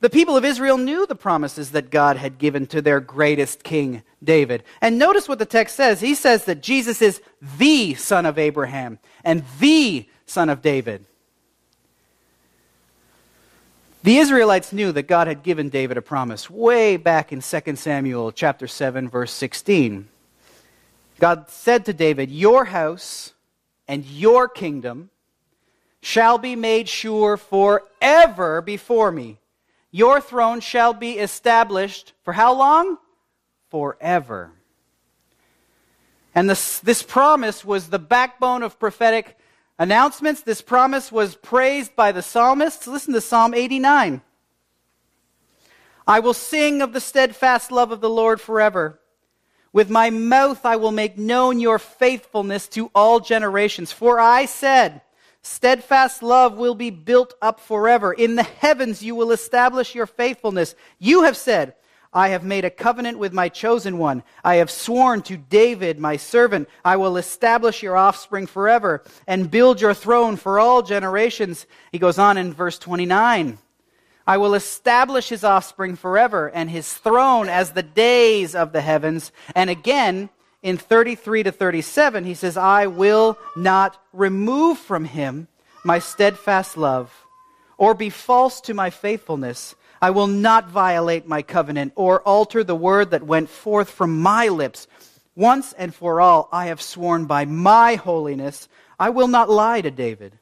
The 0.00 0.10
people 0.10 0.36
of 0.36 0.44
Israel 0.44 0.78
knew 0.78 1.06
the 1.06 1.14
promises 1.14 1.72
that 1.72 1.90
God 1.90 2.16
had 2.16 2.38
given 2.38 2.66
to 2.68 2.80
their 2.80 3.00
greatest 3.00 3.62
king, 3.62 4.02
David. 4.24 4.64
And 4.80 4.98
notice 4.98 5.28
what 5.28 5.38
the 5.38 5.46
text 5.46 5.76
says. 5.76 6.00
He 6.00 6.14
says 6.14 6.46
that 6.46 6.62
Jesus 6.62 7.02
is 7.02 7.20
the 7.58 7.94
son 7.94 8.24
of 8.24 8.38
Abraham 8.38 8.98
and 9.24 9.44
the 9.60 10.08
son 10.24 10.48
of 10.48 10.62
David. 10.62 11.04
The 14.02 14.16
Israelites 14.16 14.72
knew 14.72 14.92
that 14.92 15.02
God 15.02 15.26
had 15.26 15.42
given 15.42 15.68
David 15.68 15.98
a 15.98 16.02
promise 16.02 16.48
way 16.48 16.96
back 16.96 17.32
in 17.32 17.42
2 17.42 17.76
Samuel 17.76 18.32
chapter 18.32 18.66
7 18.66 19.10
verse 19.10 19.32
16. 19.32 20.08
God 21.18 21.50
said 21.50 21.84
to 21.84 21.92
David, 21.92 22.30
"Your 22.30 22.64
house 22.64 23.34
and 23.86 24.06
your 24.06 24.48
kingdom 24.48 25.10
shall 26.00 26.38
be 26.38 26.56
made 26.56 26.88
sure 26.88 27.36
forever 27.36 28.62
before 28.62 29.12
me. 29.12 29.38
Your 29.90 30.20
throne 30.20 30.60
shall 30.60 30.94
be 30.94 31.18
established 31.18 32.12
for 32.22 32.32
how 32.32 32.54
long? 32.54 32.98
Forever. 33.70 34.52
And 36.34 36.48
this, 36.48 36.78
this 36.78 37.02
promise 37.02 37.64
was 37.64 37.88
the 37.88 37.98
backbone 37.98 38.62
of 38.62 38.78
prophetic 38.78 39.36
announcements. 39.78 40.42
This 40.42 40.62
promise 40.62 41.10
was 41.10 41.34
praised 41.34 41.96
by 41.96 42.12
the 42.12 42.22
psalmists. 42.22 42.86
Listen 42.86 43.14
to 43.14 43.20
Psalm 43.20 43.52
89. 43.52 44.22
I 46.06 46.20
will 46.20 46.34
sing 46.34 46.82
of 46.82 46.92
the 46.92 47.00
steadfast 47.00 47.70
love 47.70 47.90
of 47.90 48.00
the 48.00 48.10
Lord 48.10 48.40
forever. 48.40 49.00
With 49.72 49.90
my 49.90 50.10
mouth 50.10 50.64
I 50.64 50.76
will 50.76 50.92
make 50.92 51.18
known 51.18 51.60
your 51.60 51.78
faithfulness 51.78 52.68
to 52.68 52.90
all 52.94 53.20
generations. 53.20 53.92
For 53.92 54.18
I 54.18 54.46
said, 54.46 55.02
Steadfast 55.42 56.22
love 56.22 56.56
will 56.56 56.74
be 56.74 56.90
built 56.90 57.34
up 57.40 57.60
forever. 57.60 58.12
In 58.12 58.36
the 58.36 58.42
heavens 58.42 59.02
you 59.02 59.14
will 59.14 59.32
establish 59.32 59.94
your 59.94 60.06
faithfulness. 60.06 60.74
You 60.98 61.22
have 61.22 61.36
said, 61.36 61.74
I 62.12 62.28
have 62.30 62.42
made 62.44 62.64
a 62.64 62.70
covenant 62.70 63.18
with 63.18 63.32
my 63.32 63.48
chosen 63.48 63.96
one. 63.96 64.24
I 64.42 64.56
have 64.56 64.70
sworn 64.70 65.22
to 65.22 65.36
David, 65.36 65.98
my 65.98 66.16
servant, 66.16 66.68
I 66.84 66.96
will 66.96 67.16
establish 67.16 67.82
your 67.82 67.96
offspring 67.96 68.46
forever 68.46 69.04
and 69.28 69.50
build 69.50 69.80
your 69.80 69.94
throne 69.94 70.36
for 70.36 70.58
all 70.58 70.82
generations. 70.82 71.66
He 71.92 71.98
goes 71.98 72.18
on 72.18 72.36
in 72.36 72.52
verse 72.52 72.78
29. 72.78 73.58
I 74.26 74.36
will 74.36 74.54
establish 74.54 75.28
his 75.28 75.44
offspring 75.44 75.96
forever 75.96 76.50
and 76.50 76.68
his 76.68 76.92
throne 76.92 77.48
as 77.48 77.72
the 77.72 77.82
days 77.82 78.54
of 78.54 78.72
the 78.72 78.80
heavens. 78.80 79.32
And 79.54 79.70
again, 79.70 80.30
in 80.62 80.76
33 80.76 81.44
to 81.44 81.52
37, 81.52 82.24
he 82.24 82.34
says, 82.34 82.56
I 82.56 82.86
will 82.86 83.38
not 83.56 84.02
remove 84.12 84.78
from 84.78 85.04
him 85.04 85.48
my 85.84 85.98
steadfast 85.98 86.76
love, 86.76 87.26
or 87.78 87.94
be 87.94 88.10
false 88.10 88.60
to 88.62 88.74
my 88.74 88.90
faithfulness. 88.90 89.74
I 90.02 90.10
will 90.10 90.26
not 90.26 90.68
violate 90.68 91.26
my 91.26 91.42
covenant 91.42 91.92
or 91.96 92.20
alter 92.22 92.62
the 92.62 92.74
word 92.74 93.10
that 93.10 93.22
went 93.22 93.48
forth 93.48 93.90
from 93.90 94.20
my 94.20 94.48
lips. 94.48 94.86
Once 95.34 95.72
and 95.74 95.94
for 95.94 96.20
all, 96.20 96.48
I 96.52 96.66
have 96.66 96.82
sworn 96.82 97.26
by 97.26 97.44
my 97.44 97.94
holiness, 97.94 98.68
I 98.98 99.10
will 99.10 99.28
not 99.28 99.48
lie 99.48 99.80
to 99.80 99.90
David. 99.90 100.38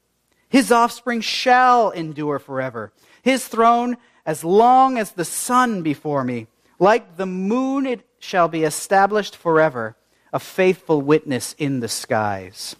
His 0.48 0.72
offspring 0.72 1.20
shall 1.20 1.90
endure 1.90 2.38
forever. 2.38 2.92
His 3.22 3.46
throne 3.46 3.96
as 4.28 4.44
long 4.44 4.98
as 4.98 5.12
the 5.12 5.24
sun 5.24 5.82
before 5.82 6.22
me. 6.22 6.48
Like 6.78 7.16
the 7.16 7.26
moon, 7.26 7.86
it 7.86 8.06
shall 8.18 8.46
be 8.46 8.62
established 8.62 9.34
forever, 9.34 9.96
a 10.32 10.38
faithful 10.38 11.00
witness 11.00 11.54
in 11.58 11.80
the 11.80 11.88
skies. 11.88 12.76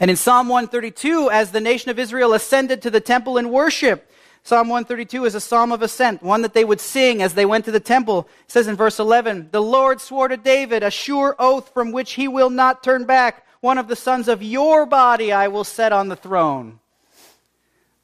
And 0.00 0.10
in 0.10 0.16
Psalm 0.16 0.48
132, 0.48 1.30
as 1.30 1.52
the 1.52 1.60
nation 1.60 1.90
of 1.90 1.98
Israel 1.98 2.34
ascended 2.34 2.82
to 2.82 2.90
the 2.90 3.00
temple 3.00 3.38
in 3.38 3.50
worship, 3.50 4.10
Psalm 4.42 4.68
132 4.68 5.24
is 5.24 5.34
a 5.34 5.40
psalm 5.40 5.72
of 5.72 5.80
ascent, 5.80 6.22
one 6.22 6.42
that 6.42 6.52
they 6.52 6.64
would 6.64 6.80
sing 6.80 7.22
as 7.22 7.32
they 7.32 7.46
went 7.46 7.64
to 7.64 7.70
the 7.70 7.80
temple. 7.80 8.28
It 8.44 8.50
says 8.50 8.68
in 8.68 8.76
verse 8.76 8.98
11, 8.98 9.48
The 9.52 9.62
Lord 9.62 10.02
swore 10.02 10.28
to 10.28 10.36
David 10.36 10.82
a 10.82 10.90
sure 10.90 11.34
oath 11.38 11.72
from 11.72 11.92
which 11.92 12.12
he 12.12 12.28
will 12.28 12.50
not 12.50 12.82
turn 12.82 13.06
back. 13.06 13.46
One 13.60 13.78
of 13.78 13.88
the 13.88 13.96
sons 13.96 14.28
of 14.28 14.42
your 14.42 14.84
body 14.84 15.32
I 15.32 15.48
will 15.48 15.64
set 15.64 15.92
on 15.92 16.08
the 16.08 16.16
throne. 16.16 16.80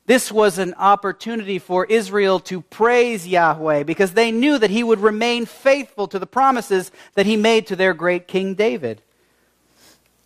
This 0.07 0.33
was 0.33 0.59
an 0.59 0.75
opportunity 0.75 1.59
for 1.59 1.85
Israel 1.87 2.41
to 2.41 2.63
praise 2.63 3.29
Yahweh 3.29 3.85
because 3.85 4.13
they 4.13 4.33
knew 4.33 4.59
that 4.59 4.71
he 4.71 4.83
would 4.83 5.01
remain 5.01 5.47
faithful 5.47 6.09
to 6.09 6.19
the 6.19 6.27
promises 6.27 6.91
that 7.15 7.27
he 7.27 7.37
made 7.37 7.67
to 7.69 7.77
their 7.77 7.95
great 7.95 8.27
King 8.27 8.55
David. 8.55 9.03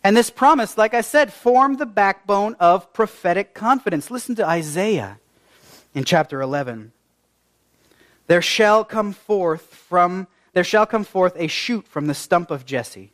And 0.03 0.15
this 0.15 0.29
promise, 0.29 0.77
like 0.77 0.93
I 0.93 1.01
said, 1.01 1.33
formed 1.33 1.79
the 1.79 1.85
backbone 1.85 2.55
of 2.59 2.93
prophetic 2.93 3.53
confidence. 3.53 4.11
Listen 4.11 4.35
to 4.35 4.47
Isaiah 4.47 5.19
in 5.93 6.03
chapter 6.03 6.41
11. 6.41 6.91
There 8.27 8.41
shall 8.41 8.83
come 8.83 9.13
forth 9.13 9.73
from 9.73 10.27
there 10.53 10.63
shall 10.63 10.85
come 10.85 11.03
forth 11.03 11.33
a 11.35 11.47
shoot 11.47 11.85
from 11.85 12.07
the 12.07 12.13
stump 12.13 12.49
of 12.49 12.65
Jesse. 12.65 13.11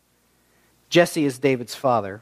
Jesse 0.90 1.26
is 1.26 1.40
David's 1.40 1.74
father. 1.74 2.22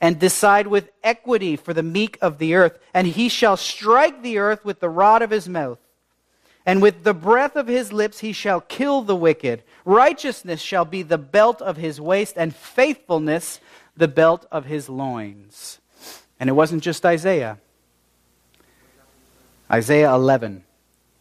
and 0.00 0.18
decide 0.18 0.66
with 0.66 0.90
equity 1.02 1.56
for 1.56 1.74
the 1.74 1.82
meek 1.82 2.18
of 2.20 2.38
the 2.38 2.54
earth. 2.54 2.78
And 2.94 3.06
he 3.06 3.28
shall 3.28 3.56
strike 3.56 4.22
the 4.22 4.38
earth 4.38 4.64
with 4.64 4.80
the 4.80 4.88
rod 4.88 5.22
of 5.22 5.30
his 5.30 5.48
mouth, 5.48 5.78
and 6.64 6.82
with 6.82 7.04
the 7.04 7.14
breath 7.14 7.56
of 7.56 7.66
his 7.66 7.92
lips 7.92 8.20
he 8.20 8.32
shall 8.32 8.60
kill 8.60 9.02
the 9.02 9.16
wicked. 9.16 9.62
Righteousness 9.84 10.60
shall 10.60 10.84
be 10.84 11.02
the 11.02 11.18
belt 11.18 11.62
of 11.62 11.76
his 11.76 12.00
waist, 12.00 12.34
and 12.36 12.54
faithfulness 12.54 13.60
the 13.96 14.08
belt 14.08 14.46
of 14.52 14.66
his 14.66 14.88
loins. 14.88 15.78
And 16.38 16.48
it 16.48 16.52
wasn't 16.52 16.82
just 16.82 17.04
Isaiah. 17.04 17.58
Isaiah 19.70 20.14
11. 20.14 20.64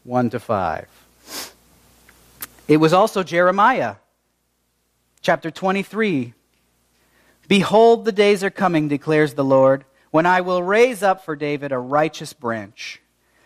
1 0.07 0.29
to 0.29 0.39
5. 0.39 1.53
It 2.69 2.77
was 2.77 2.93
also 2.93 3.23
Jeremiah, 3.23 3.95
chapter 5.21 5.51
23. 5.51 6.33
Behold, 7.47 8.05
the 8.05 8.11
days 8.11 8.43
are 8.43 8.49
coming, 8.49 8.87
declares 8.87 9.33
the 9.33 9.43
Lord, 9.43 9.85
when 10.11 10.25
I 10.25 10.41
will 10.41 10.63
raise 10.63 11.03
up 11.03 11.23
for 11.23 11.35
David 11.35 11.71
a 11.71 11.77
righteous 11.77 12.33
branch. 12.33 13.01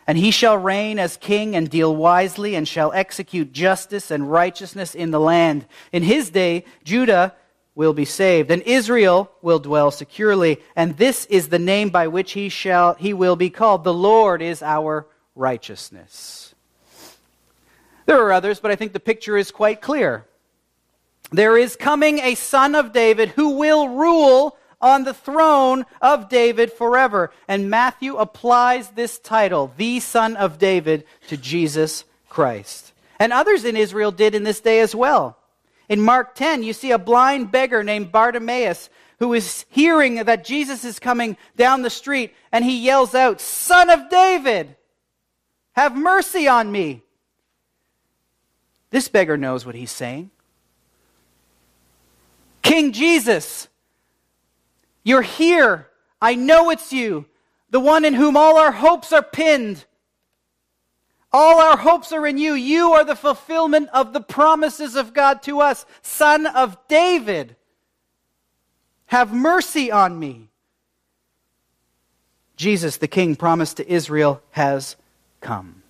And 0.08 0.18
he 0.18 0.32
shall 0.32 0.58
reign 0.58 1.00
as 1.00 1.18
king 1.18 1.56
and 1.56 1.70
deal 1.70 1.96
wisely 1.96 2.56
and 2.56 2.68
shall 2.68 2.92
execute 2.92 3.52
justice 3.52 4.12
and 4.12 4.32
righteousness 4.32 4.96
in 4.96 5.12
the 5.12 5.20
land. 5.20 5.66
In 5.92 6.04
his 6.04 6.30
day, 6.30 6.66
Judah 6.84 7.36
will 7.76 7.94
be 7.94 8.06
saved 8.06 8.52
and 8.52 8.62
Israel 8.64 9.32
will 9.42 9.60
dwell 9.60 9.92
securely. 9.92 10.60
And 10.76 10.98
this 10.98 11.26
is 11.28 11.50
the 11.50 11.60
name 11.60 11.90
by 11.90 12.08
which 12.08 12.34
he 12.34 12.50
shall, 12.50 12.96
he 12.96 13.14
will 13.14 13.36
be 13.36 13.50
called. 13.50 13.84
The 13.84 13.94
Lord 13.94 14.42
is 14.42 14.62
our 14.62 15.08
righteousness. 15.36 16.54
There 18.06 18.22
are 18.26 18.34
others, 18.34 18.60
but 18.60 18.72
I 18.72 18.76
think 18.76 18.94
the 18.94 19.00
picture 19.00 19.38
is 19.38 19.52
quite 19.52 19.82
clear. 19.82 20.26
There 21.32 21.58
is 21.58 21.76
coming 21.76 22.20
a 22.20 22.36
son 22.36 22.76
of 22.76 22.92
David 22.92 23.30
who 23.30 23.52
will 23.52 23.90
rule 23.90 24.58
on 24.82 25.04
the 25.04 25.14
throne 25.14 25.86
of 26.02 26.28
David 26.28 26.74
forever. 26.74 27.32
And 27.48 27.70
Matthew 27.70 28.18
applies 28.18 28.90
this 28.90 29.20
title, 29.20 29.72
the 29.78 30.00
Son 30.00 30.36
of 30.36 30.58
David, 30.58 31.06
to 31.28 31.38
Jesus 31.38 32.04
Christ. 32.30 32.92
And 33.20 33.32
others 33.32 33.64
in 33.64 33.78
Israel 33.78 34.12
did 34.12 34.36
in 34.36 34.44
this 34.44 34.60
day 34.60 34.80
as 34.80 34.96
well. 34.96 35.38
In 35.88 36.02
Mark 36.02 36.36
10, 36.36 36.64
you 36.64 36.74
see 36.74 36.92
a 36.92 36.98
blind 36.98 37.52
beggar 37.52 37.84
named 37.84 38.12
Bartimaeus 38.12 38.90
who 39.20 39.34
is 39.34 39.66
hearing 39.70 40.16
that 40.16 40.44
Jesus 40.44 40.84
is 40.84 40.98
coming 40.98 41.38
down 41.56 41.84
the 41.84 41.92
street, 41.92 42.34
and 42.52 42.66
he 42.66 42.84
yells 42.84 43.14
out, 43.14 43.40
Son 43.40 43.92
of 43.92 44.10
David, 44.10 44.76
have 45.74 45.96
mercy 45.96 46.48
on 46.48 46.72
me. 46.72 47.04
This 48.90 49.10
beggar 49.10 49.38
knows 49.38 49.64
what 49.64 49.76
he's 49.76 49.92
saying. 49.92 50.32
King 52.62 52.92
Jesus, 52.92 53.68
you're 55.04 55.22
here. 55.22 55.88
I 56.22 56.36
know 56.36 56.70
it's 56.70 56.94
you, 56.94 57.26
the 57.70 57.80
one 57.80 58.06
in 58.06 58.14
whom 58.14 58.38
all 58.38 58.58
our 58.58 58.72
hopes 58.72 59.12
are 59.12 59.24
pinned. 59.24 59.86
All 61.34 61.62
our 61.62 61.78
hopes 61.78 62.12
are 62.12 62.28
in 62.28 62.38
you. 62.38 62.54
You 62.54 62.92
are 62.92 63.06
the 63.06 63.16
fulfillment 63.16 63.90
of 63.94 64.14
the 64.14 64.22
promises 64.22 64.96
of 64.96 65.14
God 65.14 65.42
to 65.44 65.62
us. 65.62 65.86
Son 66.02 66.46
of 66.46 66.78
David, 66.88 67.56
have 69.08 69.34
mercy 69.34 69.92
on 69.92 70.18
me. 70.20 70.50
Jesus, 72.58 72.98
the 72.98 73.08
King 73.08 73.36
promised 73.36 73.78
to 73.78 73.92
Israel, 73.92 74.42
has 74.52 74.96
come. 75.40 75.82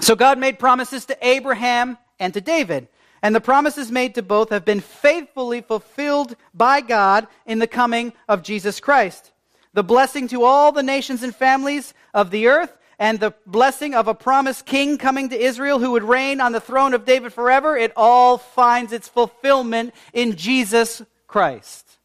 So 0.00 0.14
God 0.14 0.38
made 0.38 0.58
promises 0.58 1.06
to 1.06 1.16
Abraham 1.26 1.96
and 2.18 2.34
to 2.34 2.40
David. 2.40 2.88
And 3.22 3.34
the 3.34 3.40
promises 3.40 3.90
made 3.90 4.14
to 4.14 4.22
both 4.22 4.50
have 4.50 4.64
been 4.64 4.80
faithfully 4.80 5.60
fulfilled 5.60 6.36
by 6.54 6.80
God 6.80 7.26
in 7.44 7.58
the 7.58 7.66
coming 7.66 8.12
of 8.28 8.42
Jesus 8.42 8.80
Christ. 8.80 9.32
The 9.74 9.84
blessing 9.84 10.26
to 10.28 10.44
all 10.44 10.72
the 10.72 10.82
nations 10.82 11.22
and 11.22 11.34
families 11.34 11.94
of 12.14 12.30
the 12.30 12.48
earth, 12.48 12.76
and 12.98 13.18
the 13.18 13.32
blessing 13.46 13.94
of 13.94 14.08
a 14.08 14.14
promised 14.14 14.66
king 14.66 14.98
coming 14.98 15.30
to 15.30 15.40
Israel 15.40 15.78
who 15.78 15.92
would 15.92 16.02
reign 16.02 16.38
on 16.38 16.52
the 16.52 16.60
throne 16.60 16.92
of 16.92 17.06
David 17.06 17.32
forever, 17.32 17.74
it 17.74 17.92
all 17.96 18.36
finds 18.36 18.92
its 18.92 19.08
fulfillment 19.08 19.94
in 20.12 20.36
Jesus 20.36 21.00
Christ. 21.26 21.96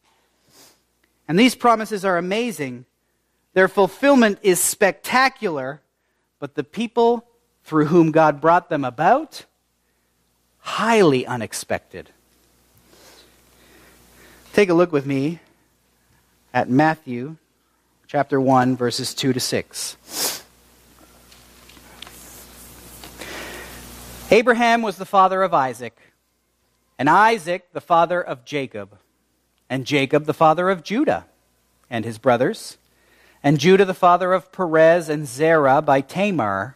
And 1.28 1.38
these 1.38 1.54
promises 1.54 2.06
are 2.06 2.17
amazing. 2.17 2.86
Their 3.54 3.67
fulfillment 3.67 4.39
is 4.41 4.62
spectacular, 4.62 5.82
but 6.39 6.56
the 6.56 6.63
people 6.63 7.25
through 7.65 7.86
whom 7.86 8.12
God 8.12 8.39
brought 8.39 8.69
them 8.69 8.86
about, 8.86 9.45
highly 10.65 11.28
unexpected. 11.28 12.10
Take 14.51 14.69
a 14.69 14.73
look 14.73 14.91
with 14.91 15.06
me 15.06 15.39
at 16.54 16.67
Matthew 16.69 17.38
chapter 18.08 18.41
1, 18.41 18.75
verses 18.75 19.13
2 19.13 19.32
to 19.32 19.39
6. 19.39 20.43
Abraham 24.32 24.82
was 24.82 24.97
the 24.97 25.06
father 25.06 25.43
of 25.43 25.54
Isaac, 25.54 25.95
and 26.97 27.10
Isaac 27.10 27.71
the 27.71 27.80
father 27.80 28.19
of 28.19 28.43
Jacob, 28.43 28.97
and 29.69 29.86
Jacob 29.86 30.25
the 30.25 30.34
father 30.34 30.71
of 30.71 30.84
Judah 30.84 31.25
and 31.91 32.04
his 32.04 32.17
brothers, 32.17 32.78
and 33.43 33.60
Judah 33.60 33.86
the 33.86 33.93
father 33.93 34.34
of 34.34 34.51
Perez 34.51 35.10
and 35.10 35.28
Zerah 35.28 35.84
by 35.84 36.01
Tamar 36.01 36.75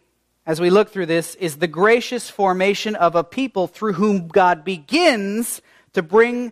as 0.45 0.59
we 0.59 0.69
look 0.69 0.89
through 0.89 1.05
this, 1.05 1.35
is 1.35 1.57
the 1.57 1.67
gracious 1.67 2.29
formation 2.29 2.95
of 2.95 3.15
a 3.15 3.23
people 3.23 3.67
through 3.67 3.93
whom 3.93 4.27
God 4.27 4.63
begins 4.63 5.61
to 5.93 6.01
bring 6.01 6.51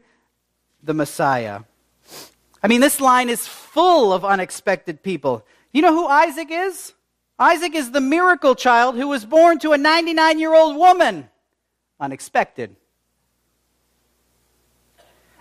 the 0.84 0.94
Messiah. 0.94 1.62
I 2.62 2.68
mean, 2.68 2.82
this 2.82 3.02
line 3.02 3.30
is 3.30 3.48
full 3.48 4.14
of 4.14 4.26
unexpected 4.26 5.02
people. 5.02 5.46
You 5.72 5.82
know 5.82 5.94
who 5.94 6.08
Isaac 6.08 6.50
is? 6.52 6.94
Isaac 7.38 7.74
is 7.74 7.92
the 7.92 8.02
miracle 8.02 8.54
child 8.54 8.96
who 8.96 9.08
was 9.08 9.26
born 9.26 9.60
to 9.60 9.72
a 9.72 9.78
99 9.78 10.40
year 10.40 10.54
old 10.54 10.76
woman. 10.76 11.30
Unexpected. 12.00 12.76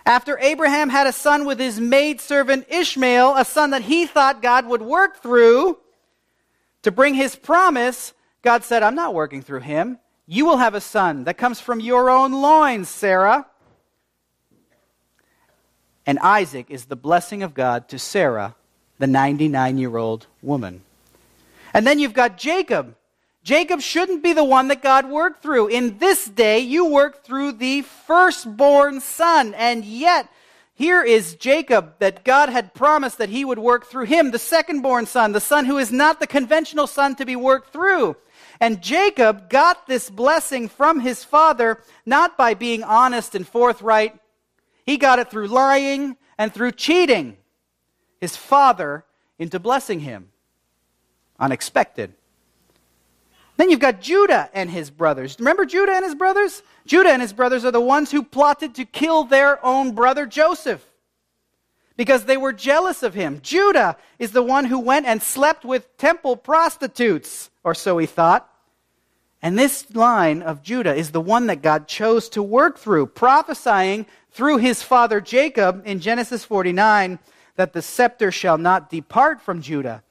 After 0.05 0.39
Abraham 0.39 0.89
had 0.89 1.07
a 1.07 1.13
son 1.13 1.45
with 1.45 1.59
his 1.59 1.79
maidservant 1.79 2.65
Ishmael, 2.69 3.35
a 3.35 3.45
son 3.45 3.71
that 3.71 3.83
he 3.83 4.07
thought 4.07 4.41
God 4.41 4.65
would 4.65 4.81
work 4.81 5.21
through 5.21 5.77
to 6.81 6.91
bring 6.91 7.13
his 7.13 7.35
promise, 7.35 8.13
God 8.41 8.63
said, 8.63 8.83
I'm 8.83 8.95
not 8.95 9.13
working 9.13 9.41
through 9.41 9.61
him. 9.61 9.99
You 10.25 10.45
will 10.45 10.57
have 10.57 10.75
a 10.75 10.81
son 10.81 11.25
that 11.25 11.37
comes 11.37 11.59
from 11.59 11.79
your 11.79 12.09
own 12.09 12.31
loins, 12.31 12.87
Sarah. 12.87 13.47
And 16.05 16.19
Isaac 16.19 16.67
is 16.69 16.85
the 16.85 16.95
blessing 16.95 17.43
of 17.43 17.53
God 17.53 17.89
to 17.89 17.99
Sarah, 17.99 18.55
the 18.97 19.07
99 19.07 19.77
year 19.77 19.97
old 19.97 20.27
woman. 20.41 20.81
And 21.73 21.85
then 21.85 21.99
you've 21.99 22.13
got 22.13 22.37
Jacob. 22.37 22.95
Jacob 23.43 23.81
shouldn't 23.81 24.23
be 24.23 24.33
the 24.33 24.43
one 24.43 24.67
that 24.67 24.81
God 24.81 25.09
worked 25.09 25.41
through. 25.41 25.67
In 25.67 25.97
this 25.97 26.25
day, 26.25 26.59
you 26.59 26.85
work 26.85 27.23
through 27.23 27.53
the 27.53 27.81
firstborn 27.81 29.01
son. 29.01 29.53
And 29.53 29.85
yet, 29.85 30.29
here 30.75 31.03
is 31.03 31.35
Jacob 31.35 31.95
that 31.99 32.23
God 32.23 32.49
had 32.49 32.73
promised 32.73 33.17
that 33.17 33.29
he 33.29 33.43
would 33.43 33.59
work 33.59 33.85
through 33.85 34.05
him, 34.05 34.31
the 34.31 34.37
secondborn 34.37 35.07
son, 35.07 35.31
the 35.31 35.41
son 35.41 35.65
who 35.65 35.77
is 35.77 35.91
not 35.91 36.19
the 36.19 36.27
conventional 36.27 36.87
son 36.87 37.15
to 37.15 37.25
be 37.25 37.35
worked 37.35 37.73
through. 37.73 38.15
And 38.59 38.81
Jacob 38.81 39.49
got 39.49 39.87
this 39.87 40.09
blessing 40.09 40.67
from 40.67 40.99
his 40.99 41.23
father 41.23 41.81
not 42.05 42.37
by 42.37 42.53
being 42.53 42.83
honest 42.83 43.35
and 43.35 43.47
forthright 43.47 44.19
he 44.89 44.97
got 44.97 45.19
it 45.19 45.29
through 45.29 45.49
lying 45.49 46.17
and 46.39 46.51
through 46.51 46.71
cheating 46.71 47.37
his 48.19 48.35
father 48.35 49.05
into 49.37 49.59
blessing 49.59 49.99
him. 49.99 50.29
Unexpected. 51.39 52.15
Then 53.55 53.69
you've 53.69 53.79
got 53.79 54.01
Judah 54.01 54.49
and 54.51 54.67
his 54.67 54.89
brothers. 54.89 55.35
Remember 55.37 55.63
Judah 55.63 55.91
and 55.91 56.03
his 56.03 56.15
brothers? 56.15 56.63
Judah 56.87 57.11
and 57.11 57.21
his 57.21 57.33
brothers 57.33 57.65
are 57.65 57.71
the 57.71 57.79
ones 57.79 58.09
who 58.09 58.23
plotted 58.23 58.73
to 58.73 58.85
kill 58.85 59.25
their 59.25 59.63
own 59.63 59.93
brother 59.93 60.25
Joseph 60.25 60.83
because 61.99 62.23
they 62.23 62.37
were 62.37 62.53
jealous 62.53 63.03
of 63.03 63.13
him. 63.13 63.41
Judah 63.43 63.97
is 64.19 64.31
the 64.31 64.41
one 64.41 64.63
who 64.63 64.79
went 64.79 65.05
and 65.05 65.21
slept 65.21 65.65
with 65.65 65.97
temple 65.97 66.37
prostitutes, 66.37 67.49
or 67.61 67.75
so 67.75 67.97
he 67.97 68.05
thought. 68.05 68.49
And 69.41 69.59
this 69.59 69.93
line 69.93 70.41
of 70.41 70.63
Judah 70.63 70.95
is 70.95 71.11
the 71.11 71.19
one 71.19 71.47
that 71.47 71.61
God 71.61 71.89
chose 71.89 72.29
to 72.29 72.41
work 72.41 72.77
through, 72.79 73.07
prophesying 73.07 74.05
through 74.31 74.59
his 74.59 74.81
father 74.81 75.19
Jacob 75.19 75.81
in 75.85 75.99
Genesis 75.99 76.45
49 76.45 77.19
that 77.57 77.73
the 77.73 77.81
scepter 77.81 78.31
shall 78.31 78.57
not 78.57 78.89
depart 78.89 79.41
from 79.41 79.61
Judah, 79.61 80.01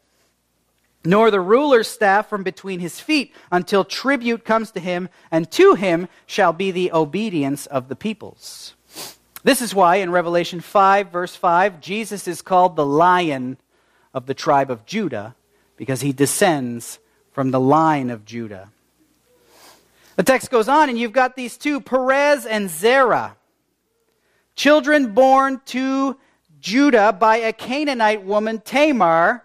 nor 1.06 1.30
the 1.30 1.40
ruler's 1.40 1.88
staff 1.88 2.28
from 2.28 2.42
between 2.42 2.80
his 2.80 3.00
feet, 3.00 3.32
until 3.50 3.82
tribute 3.82 4.44
comes 4.44 4.70
to 4.72 4.80
him, 4.80 5.08
and 5.30 5.50
to 5.52 5.72
him 5.72 6.06
shall 6.26 6.52
be 6.52 6.70
the 6.70 6.92
obedience 6.92 7.64
of 7.64 7.88
the 7.88 7.96
peoples. 7.96 8.74
This 9.44 9.62
is 9.62 9.74
why 9.74 9.96
in 9.96 10.10
Revelation 10.10 10.60
5, 10.60 11.10
verse 11.10 11.36
5, 11.36 11.80
Jesus 11.80 12.26
is 12.26 12.42
called 12.42 12.76
the 12.76 12.86
lion 12.86 13.56
of 14.12 14.26
the 14.26 14.34
tribe 14.34 14.70
of 14.70 14.84
Judah, 14.84 15.34
because 15.76 16.00
he 16.00 16.12
descends 16.12 16.98
from 17.32 17.50
the 17.50 17.60
line 17.60 18.10
of 18.10 18.24
Judah. 18.24 18.70
The 20.16 20.24
text 20.24 20.50
goes 20.50 20.68
on, 20.68 20.88
and 20.88 20.98
you've 20.98 21.12
got 21.12 21.36
these 21.36 21.56
two, 21.56 21.80
Perez 21.80 22.46
and 22.46 22.68
Zerah. 22.68 23.36
Children 24.56 25.14
born 25.14 25.60
to 25.66 26.16
Judah 26.60 27.12
by 27.12 27.36
a 27.36 27.52
Canaanite 27.52 28.24
woman, 28.24 28.60
Tamar, 28.60 29.44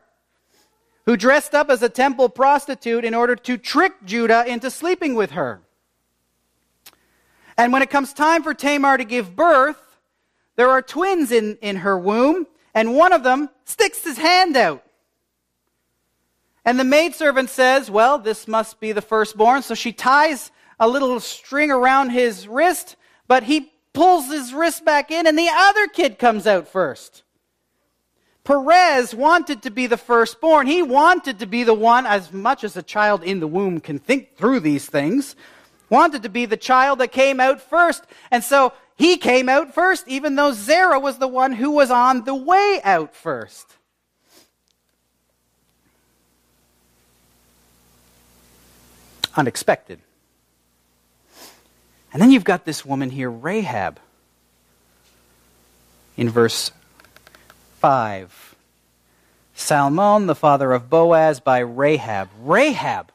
who 1.06 1.16
dressed 1.16 1.54
up 1.54 1.70
as 1.70 1.84
a 1.84 1.90
temple 1.90 2.30
prostitute 2.30 3.06
in 3.06 3.14
order 3.14 3.36
to 3.36 3.58
trick 3.58 3.94
Judah 4.06 4.44
into 4.48 4.72
sleeping 4.72 5.14
with 5.14 5.32
her. 5.32 5.62
And 7.56 7.72
when 7.72 7.84
it 7.84 7.92
comes 7.92 8.14
time 8.14 8.42
for 8.42 8.56
Tamar 8.56 8.98
to 8.98 9.04
give 9.04 9.36
birth, 9.36 9.83
there 10.56 10.70
are 10.70 10.82
twins 10.82 11.32
in, 11.32 11.58
in 11.62 11.78
her 11.78 11.98
womb, 11.98 12.48
and 12.74 12.96
one 12.96 13.14
of 13.14 13.24
them 13.24 13.50
sticks 13.66 14.04
his 14.04 14.18
hand 14.18 14.56
out. 14.56 14.84
And 16.66 16.80
the 16.80 16.84
maidservant 16.84 17.50
says, 17.50 17.92
Well, 17.92 18.20
this 18.20 18.48
must 18.48 18.80
be 18.80 18.92
the 18.92 19.02
firstborn. 19.02 19.64
So 19.64 19.76
she 19.76 19.92
ties 19.92 20.52
a 20.80 20.88
little 20.88 21.20
string 21.20 21.72
around 21.72 22.10
his 22.10 22.48
wrist, 22.48 22.96
but 23.28 23.44
he 23.44 23.72
pulls 23.94 24.28
his 24.28 24.54
wrist 24.54 24.86
back 24.86 25.12
in, 25.12 25.28
and 25.28 25.38
the 25.38 25.50
other 25.52 25.88
kid 25.88 26.18
comes 26.18 26.48
out 26.48 26.68
first. 26.68 27.24
Perez 28.44 29.16
wanted 29.16 29.62
to 29.62 29.72
be 29.72 29.88
the 29.88 29.98
firstborn. 29.98 30.68
He 30.68 30.84
wanted 30.84 31.40
to 31.40 31.46
be 31.46 31.64
the 31.64 31.74
one, 31.74 32.06
as 32.06 32.34
much 32.34 32.64
as 32.64 32.76
a 32.76 32.84
child 32.84 33.24
in 33.24 33.40
the 33.40 33.48
womb 33.48 33.80
can 33.80 34.00
think 34.00 34.36
through 34.36 34.60
these 34.60 34.86
things, 34.86 35.36
wanted 35.90 36.24
to 36.24 36.30
be 36.30 36.46
the 36.46 36.58
child 36.58 37.00
that 37.00 37.12
came 37.12 37.40
out 37.40 37.62
first. 37.62 38.04
And 38.32 38.44
so 38.44 38.74
he 38.96 39.18
came 39.18 39.50
out 39.50 39.74
first, 39.74 40.08
even 40.08 40.36
though 40.36 40.54
Zerah 40.54 41.00
was 41.00 41.18
the 41.18 41.28
one 41.28 41.54
who 41.54 41.72
was 41.72 41.90
on 41.90 42.26
the 42.26 42.36
way 42.36 42.80
out 42.84 43.16
first. 43.16 43.76
Unexpected. 49.36 50.00
And 52.12 52.22
then 52.22 52.30
you've 52.30 52.44
got 52.44 52.66
this 52.66 52.86
woman 52.86 53.10
here, 53.10 53.32
Rahab, 53.32 54.00
in 56.16 56.30
verse 56.30 56.72
5. 57.80 58.56
Salmon, 59.56 60.28
the 60.28 60.36
father 60.36 60.72
of 60.72 60.90
Boaz, 60.90 61.40
by 61.40 61.60
Rahab. 61.60 62.30
Rahab. 62.40 63.12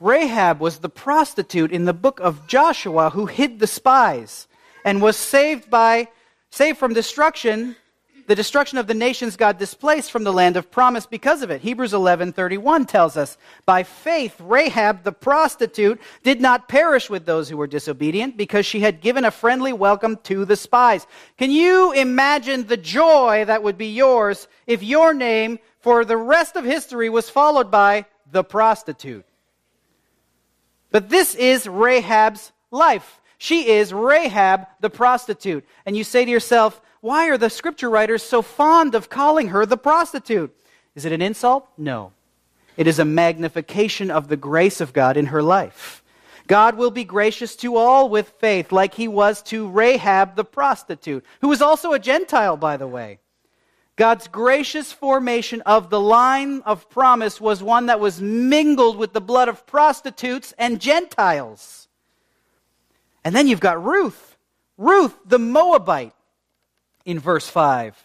Rahab 0.00 0.58
was 0.58 0.78
the 0.78 0.88
prostitute 0.88 1.70
in 1.70 1.84
the 1.84 1.92
book 1.92 2.18
of 2.18 2.48
Joshua 2.48 3.10
who 3.10 3.26
hid 3.26 3.60
the 3.60 3.66
spies 3.68 4.48
and 4.84 5.00
was 5.02 5.16
saved 5.16 5.70
by 5.70 6.08
saved 6.50 6.78
from 6.78 6.94
destruction 6.94 7.76
the 8.30 8.36
destruction 8.36 8.78
of 8.78 8.86
the 8.86 8.94
nations 8.94 9.36
God 9.36 9.58
displaced 9.58 10.12
from 10.12 10.22
the 10.22 10.32
land 10.32 10.56
of 10.56 10.70
promise 10.70 11.04
because 11.04 11.42
of 11.42 11.50
it. 11.50 11.62
Hebrews 11.62 11.92
11:31 11.92 12.86
tells 12.86 13.16
us, 13.16 13.36
"By 13.66 13.82
faith 13.82 14.36
Rahab 14.38 15.02
the 15.02 15.10
prostitute 15.10 16.00
did 16.22 16.40
not 16.40 16.68
perish 16.68 17.10
with 17.10 17.26
those 17.26 17.48
who 17.48 17.56
were 17.56 17.66
disobedient 17.66 18.36
because 18.36 18.64
she 18.64 18.78
had 18.80 19.00
given 19.00 19.24
a 19.24 19.32
friendly 19.32 19.72
welcome 19.72 20.16
to 20.18 20.44
the 20.44 20.54
spies." 20.54 21.08
Can 21.38 21.50
you 21.50 21.90
imagine 21.90 22.68
the 22.68 22.76
joy 22.76 23.44
that 23.48 23.64
would 23.64 23.76
be 23.76 23.88
yours 23.88 24.46
if 24.64 24.80
your 24.80 25.12
name 25.12 25.58
for 25.80 26.04
the 26.04 26.16
rest 26.16 26.54
of 26.54 26.64
history 26.64 27.08
was 27.08 27.28
followed 27.28 27.68
by 27.68 28.04
the 28.30 28.44
prostitute? 28.44 29.24
But 30.92 31.08
this 31.08 31.34
is 31.34 31.66
Rahab's 31.66 32.52
life. 32.70 33.19
She 33.42 33.68
is 33.70 33.94
Rahab 33.94 34.66
the 34.80 34.90
prostitute. 34.90 35.64
And 35.86 35.96
you 35.96 36.04
say 36.04 36.26
to 36.26 36.30
yourself, 36.30 36.78
why 37.00 37.30
are 37.30 37.38
the 37.38 37.48
scripture 37.48 37.88
writers 37.88 38.22
so 38.22 38.42
fond 38.42 38.94
of 38.94 39.08
calling 39.08 39.48
her 39.48 39.64
the 39.64 39.78
prostitute? 39.78 40.54
Is 40.94 41.06
it 41.06 41.12
an 41.12 41.22
insult? 41.22 41.66
No. 41.78 42.12
It 42.76 42.86
is 42.86 42.98
a 42.98 43.04
magnification 43.06 44.10
of 44.10 44.28
the 44.28 44.36
grace 44.36 44.82
of 44.82 44.92
God 44.92 45.16
in 45.16 45.26
her 45.26 45.42
life. 45.42 46.02
God 46.48 46.76
will 46.76 46.90
be 46.90 47.02
gracious 47.02 47.56
to 47.56 47.76
all 47.76 48.10
with 48.10 48.28
faith, 48.40 48.72
like 48.72 48.92
he 48.92 49.08
was 49.08 49.40
to 49.44 49.70
Rahab 49.70 50.36
the 50.36 50.44
prostitute, 50.44 51.24
who 51.40 51.48
was 51.48 51.62
also 51.62 51.94
a 51.94 51.98
Gentile, 51.98 52.58
by 52.58 52.76
the 52.76 52.86
way. 52.86 53.20
God's 53.96 54.28
gracious 54.28 54.92
formation 54.92 55.62
of 55.62 55.88
the 55.88 56.00
line 56.00 56.60
of 56.66 56.90
promise 56.90 57.40
was 57.40 57.62
one 57.62 57.86
that 57.86 58.00
was 58.00 58.20
mingled 58.20 58.98
with 58.98 59.14
the 59.14 59.20
blood 59.22 59.48
of 59.48 59.66
prostitutes 59.66 60.52
and 60.58 60.78
Gentiles. 60.78 61.88
And 63.24 63.34
then 63.34 63.48
you've 63.48 63.60
got 63.60 63.82
Ruth. 63.84 64.36
Ruth, 64.76 65.14
the 65.26 65.38
Moabite 65.38 66.14
in 67.04 67.18
verse 67.18 67.48
5. 67.48 68.02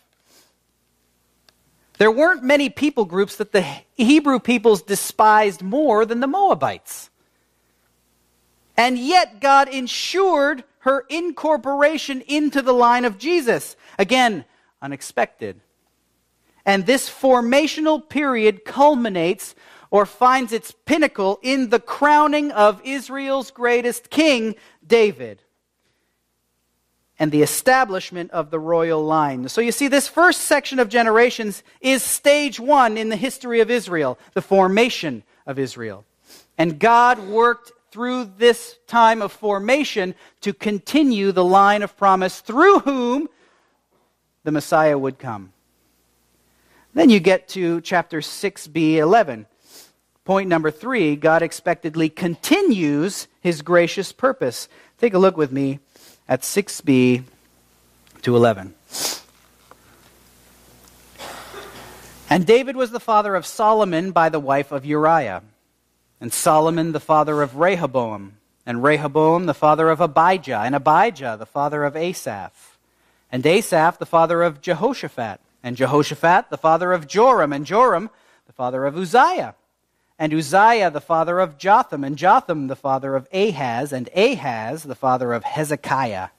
There 1.98 2.12
weren't 2.12 2.44
many 2.44 2.70
people 2.70 3.06
groups 3.06 3.38
that 3.38 3.54
the 3.54 3.66
Hebrew 3.96 4.40
peoples 4.40 4.82
despised 4.82 5.62
more 5.62 6.06
than 6.06 6.20
the 6.20 6.28
Moabites. 6.28 7.10
And 8.76 9.00
yet, 9.00 9.40
God 9.40 9.70
ensured 9.70 10.66
her 10.80 11.06
incorporation 11.10 12.22
into 12.22 12.62
the 12.62 12.74
line 12.74 13.06
of 13.06 13.18
Jesus. 13.18 13.78
Again, 13.98 14.44
unexpected. 14.82 15.62
And 16.66 16.86
this 16.86 17.10
formational 17.10 18.08
period 18.08 18.66
culminates 18.66 19.56
or 19.92 20.06
finds 20.06 20.52
its 20.52 20.74
pinnacle 20.86 21.40
in 21.42 21.70
the 21.70 21.80
crowning 21.80 22.52
of 22.52 22.82
Israel's 22.84 23.52
greatest 23.52 24.10
king, 24.10 24.56
David 24.88 25.42
and 27.18 27.32
the 27.32 27.42
establishment 27.42 28.32
of 28.32 28.52
the 28.52 28.60
royal 28.60 29.04
line. 29.04 29.48
So 29.48 29.62
you 29.62 29.72
see, 29.72 29.88
this 29.88 30.08
first 30.08 30.42
section 30.42 30.80
of 30.80 30.90
generations 30.90 31.64
is 31.80 32.04
stage 32.04 32.60
one 32.60 32.98
in 32.98 33.10
the 33.10 33.16
history 33.16 33.62
of 33.62 33.72
Israel, 33.72 34.20
the 34.34 34.42
formation 34.42 35.24
of 35.46 35.58
Israel. 35.58 36.04
And 36.58 36.80
God 36.80 37.20
worked 37.20 37.72
through 37.92 38.32
this 38.38 38.78
time 38.88 39.22
of 39.22 39.32
formation 39.32 40.16
to 40.42 40.54
continue 40.54 41.32
the 41.32 41.46
line 41.46 41.82
of 41.82 41.96
promise 41.96 42.42
through 42.42 42.80
whom 42.80 43.30
the 44.44 44.52
Messiah 44.52 44.98
would 44.98 45.18
come. 45.18 45.54
Then 46.94 47.10
you 47.10 47.20
get 47.20 47.48
to 47.50 47.82
chapter 47.82 48.20
6b 48.20 48.96
11. 48.96 49.46
Point 50.26 50.50
number 50.50 50.72
three 50.72 51.16
God 51.16 51.44
expectedly 51.44 52.10
continues 52.10 53.28
his 53.42 53.62
gracious 53.62 54.12
purpose. 54.12 54.68
Take 54.98 55.14
a 55.14 55.20
look 55.20 55.38
with 55.38 55.52
me 55.52 55.80
at 56.28 56.42
6b 56.42 57.24
to 58.24 58.36
11. 58.36 58.74
And 62.28 62.48
David 62.48 62.76
was 62.76 62.90
the 62.90 63.00
father 63.00 63.36
of 63.36 63.46
Solomon 63.46 64.12
by 64.12 64.30
the 64.30 64.40
wife 64.40 64.72
of 64.72 64.84
Uriah, 64.84 65.44
and 66.20 66.34
Solomon 66.34 66.92
the 66.92 67.00
father 67.00 67.44
of 67.44 67.58
Rehoboam, 67.58 68.38
and 68.66 68.82
Rehoboam 68.82 69.46
the 69.46 69.54
father 69.54 69.92
of 69.92 70.02
Abijah, 70.02 70.62
and 70.62 70.74
Abijah 70.74 71.36
the 71.38 71.46
father 71.46 71.84
of 71.84 71.96
Asaph, 71.96 72.80
and 73.32 73.46
Asaph 73.46 74.00
the 74.00 74.08
father 74.08 74.42
of 74.42 74.60
Jehoshaphat, 74.60 75.40
and 75.62 75.78
Jehoshaphat 75.78 76.50
the 76.50 76.58
father 76.58 76.94
of 76.94 77.06
Joram, 77.06 77.54
and 77.54 77.64
Joram 77.64 78.10
the 78.48 78.54
father 78.54 78.88
of 78.88 78.98
Uzziah, 78.98 79.54
and 80.18 80.34
Uzziah 80.34 80.92
the 80.92 81.02
father 81.02 81.40
of 81.40 81.58
Jotham, 81.58 82.04
and 82.04 82.18
Jotham 82.18 82.68
the 82.68 82.76
father 82.76 83.16
of 83.16 83.28
Ahaz, 83.34 83.92
and 83.92 84.10
Ahaz 84.16 84.84
the 84.84 84.96
father 84.96 85.34
of 85.34 85.44
Hezekiah, 85.44 86.30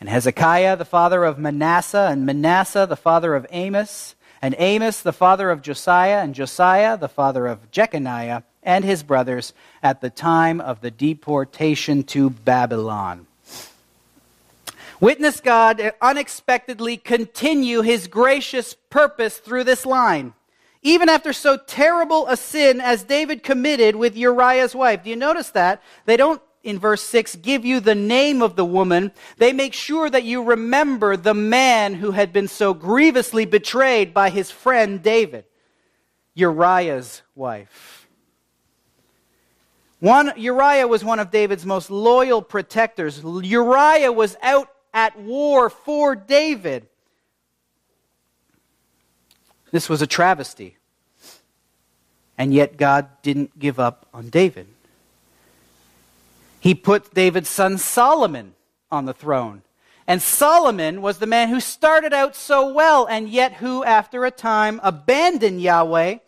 and 0.00 0.08
Hezekiah 0.08 0.76
the 0.76 0.84
father 0.84 1.24
of 1.24 1.38
Manasseh, 1.38 2.08
and 2.10 2.24
Manasseh 2.24 2.86
the 2.88 2.96
father 2.96 3.34
of 3.34 3.46
Amos, 3.50 4.14
and 4.40 4.54
Amos 4.58 5.00
the 5.00 5.12
father 5.12 5.50
of 5.50 5.62
Josiah, 5.62 6.22
and 6.22 6.34
Josiah 6.34 6.96
the 6.96 7.08
father 7.08 7.46
of 7.46 7.70
Jeconiah, 7.70 8.42
and 8.62 8.84
his 8.84 9.02
brothers 9.02 9.52
at 9.82 10.00
the 10.00 10.10
time 10.10 10.60
of 10.60 10.80
the 10.80 10.90
deportation 10.90 12.04
to 12.04 12.30
Babylon. 12.30 13.26
Witness 15.00 15.40
God 15.40 15.92
unexpectedly 16.00 16.96
continue 16.96 17.80
his 17.80 18.06
gracious 18.06 18.76
purpose 18.88 19.38
through 19.38 19.64
this 19.64 19.84
line. 19.84 20.32
Even 20.82 21.08
after 21.08 21.32
so 21.32 21.56
terrible 21.56 22.26
a 22.26 22.36
sin 22.36 22.80
as 22.80 23.04
David 23.04 23.42
committed 23.42 23.96
with 23.96 24.16
Uriah's 24.16 24.74
wife. 24.74 25.04
Do 25.04 25.10
you 25.10 25.16
notice 25.16 25.50
that? 25.50 25.82
They 26.06 26.16
don't 26.16 26.42
in 26.62 26.78
verse 26.78 27.02
6 27.02 27.36
give 27.36 27.64
you 27.64 27.80
the 27.80 27.94
name 27.94 28.42
of 28.42 28.56
the 28.56 28.64
woman, 28.64 29.12
they 29.36 29.52
make 29.52 29.74
sure 29.74 30.08
that 30.08 30.24
you 30.24 30.42
remember 30.42 31.16
the 31.16 31.34
man 31.34 31.94
who 31.94 32.12
had 32.12 32.32
been 32.32 32.48
so 32.48 32.72
grievously 32.74 33.44
betrayed 33.44 34.14
by 34.14 34.30
his 34.30 34.50
friend 34.50 35.02
David, 35.02 35.44
Uriah's 36.34 37.22
wife. 37.34 38.08
One, 39.98 40.32
Uriah 40.36 40.88
was 40.88 41.04
one 41.04 41.20
of 41.20 41.30
David's 41.30 41.64
most 41.64 41.90
loyal 41.90 42.42
protectors. 42.42 43.22
Uriah 43.22 44.10
was 44.10 44.36
out 44.42 44.68
at 44.92 45.18
war 45.20 45.70
for 45.70 46.16
David. 46.16 46.88
This 49.72 49.88
was 49.88 50.00
a 50.00 50.06
travesty. 50.06 50.76
And 52.38 52.54
yet 52.54 52.76
God 52.76 53.08
didn't 53.22 53.58
give 53.58 53.80
up 53.80 54.06
on 54.14 54.28
David. 54.28 54.68
He 56.60 56.74
put 56.74 57.12
David's 57.12 57.48
son 57.48 57.78
Solomon 57.78 58.54
on 58.90 59.04
the 59.04 59.12
throne. 59.12 59.62
And 60.06 60.22
Solomon 60.22 61.02
was 61.02 61.18
the 61.18 61.26
man 61.26 61.48
who 61.48 61.60
started 61.60 62.12
out 62.12 62.36
so 62.36 62.72
well, 62.72 63.06
and 63.06 63.28
yet 63.28 63.54
who, 63.54 63.84
after 63.84 64.24
a 64.24 64.30
time, 64.30 64.80
abandoned 64.82 65.60
Yahweh, 65.60 66.18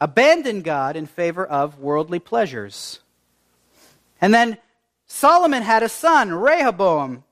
abandoned 0.00 0.64
God 0.64 0.96
in 0.96 1.06
favor 1.06 1.44
of 1.44 1.78
worldly 1.78 2.18
pleasures. 2.18 3.00
And 4.20 4.32
then 4.32 4.58
Solomon 5.06 5.62
had 5.62 5.82
a 5.82 5.88
son, 5.88 6.32
Rehoboam. 6.32 7.24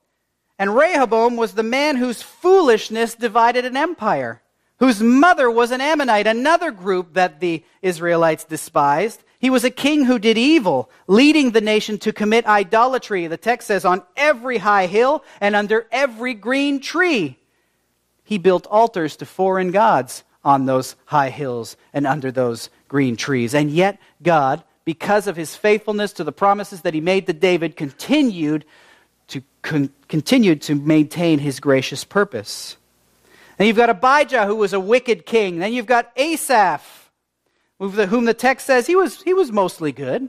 And 0.58 0.76
Rehoboam 0.76 1.36
was 1.36 1.52
the 1.52 1.62
man 1.62 1.96
whose 1.96 2.22
foolishness 2.22 3.14
divided 3.14 3.64
an 3.64 3.76
empire, 3.76 4.41
whose 4.82 5.00
mother 5.00 5.48
was 5.48 5.70
an 5.70 5.80
Ammonite, 5.80 6.26
another 6.26 6.72
group 6.72 7.14
that 7.14 7.38
the 7.38 7.62
Israelites 7.82 8.42
despised. 8.42 9.22
He 9.38 9.48
was 9.48 9.62
a 9.62 9.70
king 9.70 10.06
who 10.06 10.18
did 10.18 10.36
evil, 10.36 10.90
leading 11.06 11.52
the 11.52 11.60
nation 11.60 11.98
to 11.98 12.12
commit 12.12 12.46
idolatry. 12.46 13.28
The 13.28 13.36
text 13.36 13.68
says, 13.68 13.84
on 13.84 14.02
every 14.16 14.58
high 14.58 14.86
hill 14.86 15.22
and 15.40 15.54
under 15.54 15.86
every 15.92 16.34
green 16.34 16.80
tree. 16.80 17.38
He 18.24 18.38
built 18.38 18.66
altars 18.66 19.14
to 19.18 19.24
foreign 19.24 19.70
gods 19.70 20.24
on 20.42 20.66
those 20.66 20.96
high 21.04 21.30
hills 21.30 21.76
and 21.92 22.04
under 22.04 22.32
those 22.32 22.68
green 22.88 23.14
trees. 23.14 23.54
And 23.54 23.70
yet, 23.70 24.00
God, 24.20 24.64
because 24.84 25.28
of 25.28 25.36
his 25.36 25.54
faithfulness 25.54 26.12
to 26.14 26.24
the 26.24 26.32
promises 26.32 26.80
that 26.80 26.92
he 26.92 27.00
made 27.00 27.28
to 27.28 27.32
David, 27.32 27.76
continued 27.76 28.64
to, 29.28 29.44
con- 29.62 29.92
continued 30.08 30.60
to 30.62 30.74
maintain 30.74 31.38
his 31.38 31.60
gracious 31.60 32.02
purpose. 32.02 32.76
And 33.62 33.68
you've 33.68 33.76
got 33.76 33.90
Abijah, 33.90 34.46
who 34.46 34.56
was 34.56 34.72
a 34.72 34.80
wicked 34.80 35.24
king. 35.24 35.60
Then 35.60 35.72
you've 35.72 35.86
got 35.86 36.10
Asaph 36.16 37.12
whom 37.78 38.24
the 38.24 38.34
text 38.34 38.66
says 38.66 38.88
he 38.88 38.96
was, 38.96 39.22
he 39.22 39.32
was 39.32 39.52
mostly 39.52 39.92
good, 39.92 40.28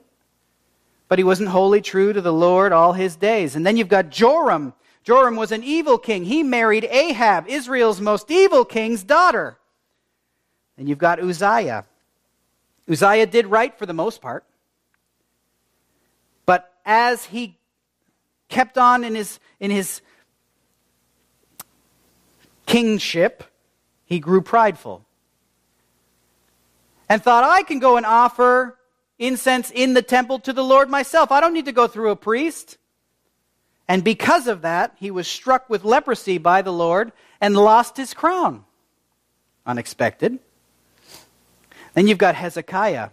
but 1.08 1.18
he 1.18 1.24
wasn't 1.24 1.50
wholly 1.50 1.82
true 1.82 2.14
to 2.14 2.22
the 2.22 2.32
Lord 2.32 2.72
all 2.72 2.94
his 2.94 3.16
days. 3.16 3.56
And 3.56 3.66
then 3.66 3.76
you've 3.76 3.88
got 3.88 4.12
Joram. 4.12 4.76
Joram 5.04 5.36
was 5.36 5.52
an 5.52 5.64
evil 5.64 5.98
king. 5.98 6.26
He 6.26 6.44
married 6.44 6.86
Ahab, 6.86 7.48
Israel's 7.48 8.00
most 8.00 8.30
evil 8.30 8.66
king's 8.66 9.04
daughter. 9.04 9.58
And 10.78 10.88
you've 10.88 11.00
got 11.00 11.20
Uzziah. 11.20 11.86
Uzziah 12.88 13.26
did 13.26 13.48
right 13.48 13.76
for 13.76 13.88
the 13.88 13.94
most 13.96 14.22
part. 14.22 14.46
But 16.46 16.72
as 16.86 17.26
he 17.26 17.58
kept 18.48 18.78
on 18.78 19.04
in 19.04 19.16
his, 19.16 19.40
in 19.60 19.72
his 19.72 20.02
kingship, 22.66 23.44
he 24.06 24.20
grew 24.20 24.42
prideful 24.42 25.06
and 27.10 27.22
thought, 27.22 27.44
I 27.44 27.64
can 27.64 27.80
go 27.80 27.98
and 27.98 28.06
offer 28.06 28.78
incense 29.20 29.72
in 29.72 29.94
the 29.94 30.02
temple 30.02 30.40
to 30.40 30.54
the 30.54 30.64
Lord 30.64 30.90
myself. 30.90 31.32
I 31.32 31.42
don't 31.42 31.54
need 31.54 31.66
to 31.66 31.72
go 31.72 31.88
through 31.88 32.12
a 32.12 32.16
priest. 32.16 32.78
And 33.88 34.04
because 34.04 34.48
of 34.48 34.62
that, 34.62 34.96
he 34.98 35.12
was 35.12 35.28
struck 35.28 35.70
with 35.70 35.84
leprosy 35.84 36.38
by 36.38 36.62
the 36.62 36.74
Lord 36.74 37.12
and 37.40 37.56
lost 37.56 37.98
his 37.98 38.14
crown. 38.14 38.64
Unexpected. 39.66 40.40
Then 41.94 42.08
you've 42.08 42.18
got 42.18 42.36
Hezekiah. 42.36 43.10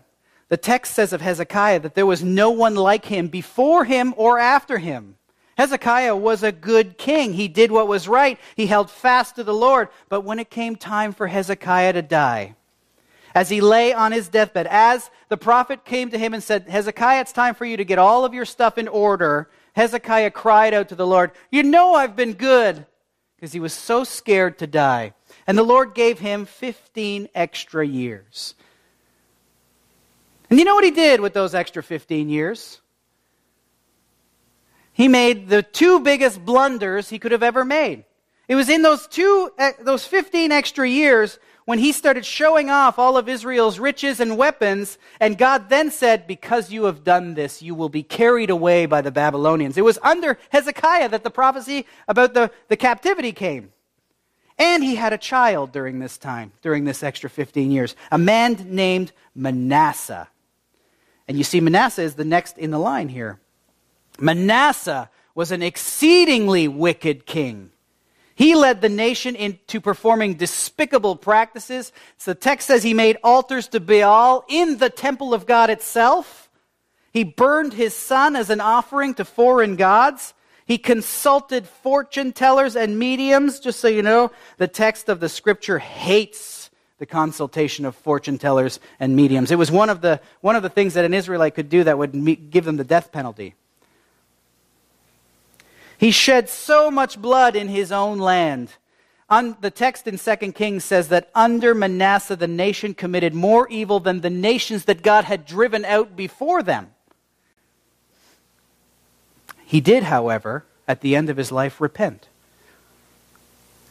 The 0.49 0.57
text 0.57 0.95
says 0.95 1.13
of 1.13 1.21
Hezekiah 1.21 1.81
that 1.81 1.95
there 1.95 2.07
was 2.07 2.25
no 2.25 2.51
one 2.51 2.75
like 2.75 3.05
him 3.05 3.29
before 3.29 3.85
him 3.85 4.15
or 4.17 4.39
after 4.39 4.79
him. 4.79 5.17
Hezekiah 5.61 6.17
was 6.17 6.43
a 6.43 6.53
good 6.53 6.97
king. 6.97 7.35
He 7.35 7.47
did 7.47 7.71
what 7.71 7.87
was 7.87 8.09
right. 8.09 8.41
He 8.57 8.67
held 8.67 8.91
fast 8.91 9.37
to 9.37 9.45
the 9.45 9.53
Lord. 9.53 9.89
But 10.09 10.23
when 10.23 10.39
it 10.39 10.49
came 10.49 10.75
time 10.75 11.13
for 11.13 11.27
Hezekiah 11.27 11.93
to 11.93 12.01
die, 12.01 12.55
as 13.35 13.51
he 13.51 13.61
lay 13.61 13.93
on 13.93 14.11
his 14.11 14.31
deathbed, 14.31 14.67
as 14.71 15.11
the 15.29 15.37
prophet 15.37 15.85
came 15.85 16.09
to 16.13 16.19
him 16.19 16.33
and 16.33 16.43
said, 16.43 16.67
Hezekiah, 16.67 17.21
it's 17.21 17.33
time 17.35 17.55
for 17.55 17.67
you 17.67 17.77
to 17.77 17.85
get 17.85 17.99
all 17.99 18.25
of 18.25 18.33
your 18.33 18.47
stuff 18.47 18.79
in 18.79 18.89
order, 18.89 19.51
Hezekiah 19.75 20.31
cried 20.31 20.73
out 20.73 20.89
to 20.89 20.95
the 20.95 21.07
Lord, 21.07 21.31
You 21.51 21.63
know 21.63 21.93
I've 21.93 22.17
been 22.17 22.33
good, 22.33 22.87
because 23.37 23.53
he 23.53 23.61
was 23.61 23.75
so 23.75 24.03
scared 24.03 24.61
to 24.61 24.67
die. 24.67 25.13
And 25.47 25.59
the 25.59 25.63
Lord 25.63 25.93
gave 25.93 26.19
him 26.19 26.47
15 26.47 27.29
extra 27.35 27.87
years. 27.87 28.55
And 30.49 30.59
you 30.59 30.65
know 30.65 30.75
what 30.75 30.85
he 30.85 30.91
did 30.91 31.21
with 31.21 31.35
those 31.35 31.55
extra 31.55 31.83
15 31.83 32.31
years? 32.31 32.81
He 35.01 35.09
made 35.09 35.49
the 35.49 35.63
two 35.63 36.01
biggest 36.01 36.45
blunders 36.45 37.09
he 37.09 37.19
could 37.19 37.33
have 37.33 37.43
ever 37.43 37.65
made. 37.65 38.05
It 38.49 38.55
was 38.55 38.69
in 38.69 38.83
those 38.83 39.07
two, 39.07 39.51
eh, 39.57 39.73
those 39.81 40.07
15 40.07 40.53
extra 40.53 40.87
years 40.87 41.39
when 41.65 41.79
he 41.79 41.91
started 41.91 42.27
showing 42.27 42.69
off 42.69 42.99
all 42.99 43.17
of 43.17 43.27
Israel's 43.27 43.79
riches 43.79 44.21
and 44.21 44.37
weapons, 44.37 44.99
and 45.19 45.39
God 45.39 45.71
then 45.71 45.91
said, 45.91 46.27
Because 46.27 46.71
you 46.71 46.85
have 46.85 47.03
done 47.03 47.33
this, 47.33 47.63
you 47.63 47.75
will 47.75 47.89
be 47.89 48.03
carried 48.03 48.51
away 48.51 48.85
by 48.85 49.01
the 49.01 49.11
Babylonians. 49.11 49.79
It 49.79 49.87
was 49.87 49.99
under 50.03 50.37
Hezekiah 50.51 51.09
that 51.09 51.25
the 51.25 51.31
prophecy 51.31 51.87
about 52.07 52.35
the, 52.35 52.51
the 52.69 52.77
captivity 52.77 53.33
came. 53.33 53.73
And 54.59 54.85
he 54.85 54.97
had 54.97 55.15
a 55.15 55.19
child 55.19 55.73
during 55.73 55.99
this 55.99 56.19
time, 56.19 56.53
during 56.61 56.85
this 56.85 57.03
extra 57.03 57.31
15 57.31 57.71
years, 57.71 57.97
a 58.13 58.19
man 58.19 58.67
named 58.69 59.13
Manasseh. 59.35 60.29
And 61.27 61.39
you 61.39 61.45
see, 61.45 61.61
Manasseh 61.61 62.03
is 62.03 62.17
the 62.17 62.25
next 62.27 62.59
in 62.59 62.71
the 62.71 62.79
line 62.79 63.09
here. 63.09 63.41
Manasseh 64.21 65.11
was 65.35 65.53
an 65.53 65.63
exceedingly 65.63 66.69
wicked 66.69 67.27
king. 67.27 67.71
He 68.35 68.55
led 68.55 68.81
the 68.81 68.89
nation 68.89 69.37
into 69.37 69.81
performing 69.83 70.35
despicable 70.35 71.15
practices. 71.17 71.93
So 72.17 72.31
the 72.31 72.41
text 72.41 72.67
says 72.67 72.83
he 72.83 72.95
made 72.95 73.19
altars 73.23 73.69
to 73.69 73.81
Baal 73.81 74.45
in 74.49 74.79
the 74.79 74.89
temple 74.89 75.35
of 75.35 75.45
God 75.45 75.69
itself. 75.69 76.49
He 77.13 77.23
burned 77.23 77.75
his 77.75 77.95
son 77.95 78.37
as 78.37 78.49
an 78.49 78.61
offering 78.61 79.15
to 79.15 79.25
foreign 79.25 79.77
gods. 79.77 80.33
He 80.65 80.79
consulted 80.79 81.67
fortune 81.67 82.33
tellers 82.33 82.77
and 82.77 82.99
mediums. 82.99 83.61
Just 83.61 83.81
so 83.81 83.89
you 83.89 84.03
know, 84.03 84.31
the 84.57 84.69
text 84.69 85.09
of 85.09 85.21
the 85.21 85.29
scripture 85.29 85.79
hates 85.79 86.71
the 86.99 87.07
consultation 87.07 87.85
of 87.85 87.97
fortune 87.97 88.39
tellers 88.39 88.81
and 89.01 89.17
mediums. 89.17 89.51
It 89.51 89.59
was 89.59 89.71
one 89.71 89.91
of 89.91 90.01
the, 90.01 90.21
one 90.41 90.57
of 90.57 90.63
the 90.63 90.69
things 90.69 90.95
that 90.95 91.05
an 91.05 91.13
Israelite 91.13 91.55
could 91.55 91.69
do 91.69 91.85
that 91.85 91.99
would 91.99 92.51
give 92.51 92.65
them 92.65 92.77
the 92.77 92.85
death 92.85 93.11
penalty. 93.11 93.55
He 96.01 96.13
shed 96.13 96.49
so 96.49 96.91
much 96.91 97.21
blood 97.21 97.55
in 97.55 97.69
his 97.69 97.93
own 97.93 98.17
land. 98.17 98.73
On, 99.29 99.55
the 99.61 99.71
text 99.71 100.07
in 100.07 100.17
2 100.17 100.53
Kings 100.53 100.83
says 100.83 101.09
that 101.09 101.29
under 101.35 101.75
Manasseh, 101.75 102.37
the 102.37 102.49
nation 102.49 102.95
committed 102.95 103.35
more 103.35 103.69
evil 103.69 104.01
than 104.01 104.23
the 104.23 104.31
nations 104.31 104.87
that 104.87 105.03
God 105.03 105.27
had 105.27 105.45
driven 105.45 105.85
out 105.85 106.17
before 106.17 106.63
them. 106.63 106.89
He 109.67 109.83
did, 109.83 110.05
however, 110.05 110.65
at 110.89 111.03
the 111.03 111.15
end 111.15 111.29
of 111.29 111.37
his 111.37 111.53
life, 111.53 111.83
repent. 111.83 112.29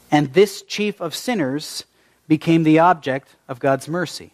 And 0.09 0.33
this 0.33 0.63
chief 0.63 0.99
of 0.99 1.13
sinners 1.13 1.83
became 2.27 2.63
the 2.63 2.79
object 2.79 3.35
of 3.47 3.59
God's 3.59 3.87
mercy. 3.87 4.33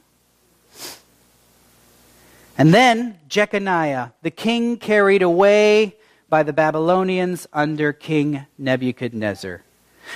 And 2.57 2.73
then 2.73 3.19
Jeconiah, 3.27 4.13
the 4.21 4.31
king 4.31 4.77
carried 4.77 5.21
away 5.21 5.97
by 6.35 6.43
the 6.43 6.51
Babylonians 6.51 7.47
under 7.53 7.93
King 7.93 8.45
Nebuchadnezzar. 8.57 9.63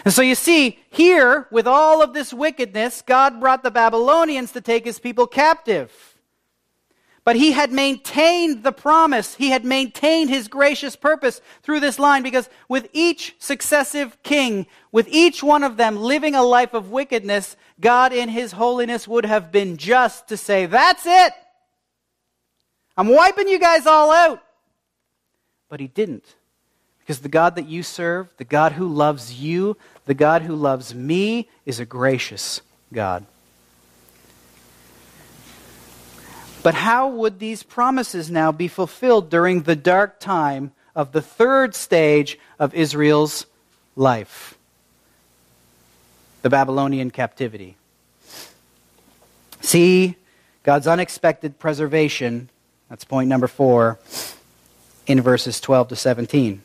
And 0.03 0.13
so 0.13 0.21
you 0.21 0.35
see, 0.35 0.77
here, 0.89 1.47
with 1.49 1.65
all 1.65 2.01
of 2.01 2.13
this 2.13 2.33
wickedness, 2.33 3.01
God 3.01 3.39
brought 3.39 3.63
the 3.63 3.71
Babylonians 3.71 4.51
to 4.51 4.59
take 4.59 4.83
his 4.83 4.99
people 4.99 5.27
captive. 5.27 6.17
But 7.23 7.37
he 7.37 7.53
had 7.53 7.71
maintained 7.71 8.63
the 8.63 8.73
promise. 8.73 9.35
He 9.35 9.51
had 9.51 9.63
maintained 9.63 10.29
his 10.29 10.49
gracious 10.49 10.97
purpose 10.97 11.39
through 11.63 11.79
this 11.79 11.97
line 11.97 12.21
because 12.21 12.49
with 12.67 12.89
each 12.91 13.37
successive 13.39 14.21
king, 14.21 14.67
with 14.91 15.07
each 15.09 15.41
one 15.41 15.63
of 15.63 15.77
them 15.77 15.95
living 15.95 16.35
a 16.35 16.43
life 16.43 16.73
of 16.73 16.91
wickedness, 16.91 17.55
God 17.79 18.11
in 18.11 18.27
his 18.27 18.51
holiness 18.51 19.07
would 19.07 19.25
have 19.25 19.53
been 19.53 19.77
just 19.77 20.27
to 20.27 20.35
say, 20.35 20.65
That's 20.65 21.05
it. 21.05 21.31
I'm 22.97 23.07
wiping 23.07 23.47
you 23.47 23.57
guys 23.57 23.85
all 23.85 24.11
out. 24.11 24.43
But 25.69 25.79
he 25.79 25.87
didn't. 25.87 26.35
Because 26.99 27.19
the 27.19 27.29
God 27.29 27.55
that 27.55 27.67
you 27.67 27.81
serve, 27.81 28.27
the 28.37 28.43
God 28.43 28.73
who 28.73 28.87
loves 28.87 29.39
you, 29.39 29.77
the 30.05 30.13
God 30.13 30.43
who 30.43 30.55
loves 30.55 30.93
me, 30.93 31.47
is 31.65 31.79
a 31.79 31.85
gracious 31.85 32.61
God. 32.93 33.25
But 36.61 36.75
how 36.75 37.07
would 37.07 37.39
these 37.39 37.63
promises 37.63 38.29
now 38.29 38.51
be 38.51 38.67
fulfilled 38.67 39.29
during 39.29 39.61
the 39.61 39.75
dark 39.75 40.19
time 40.19 40.71
of 40.95 41.13
the 41.13 41.21
third 41.21 41.73
stage 41.73 42.37
of 42.59 42.75
Israel's 42.75 43.45
life? 43.95 44.57
The 46.41 46.49
Babylonian 46.49 47.11
captivity. 47.11 47.75
See 49.61 50.15
God's 50.63 50.87
unexpected 50.87 51.59
preservation, 51.59 52.49
that's 52.89 53.03
point 53.03 53.29
number 53.29 53.47
four, 53.47 53.99
in 55.09 55.19
verses 55.19 55.59
12 55.59 55.87
to 55.87 55.95
17. 55.95 56.61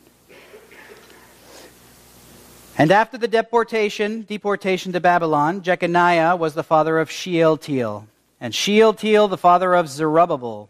And 2.77 2.91
after 2.91 3.17
the 3.17 3.27
deportation, 3.27 4.21
deportation 4.21 4.93
to 4.93 4.99
Babylon, 4.99 5.63
Jeconiah 5.63 6.35
was 6.35 6.53
the 6.53 6.63
father 6.63 6.99
of 6.99 7.09
Shealtiel, 7.09 8.07
and 8.39 8.53
Shealtiel 8.53 9.27
the 9.29 9.37
father 9.37 9.73
of 9.73 9.89
Zerubbabel, 9.89 10.69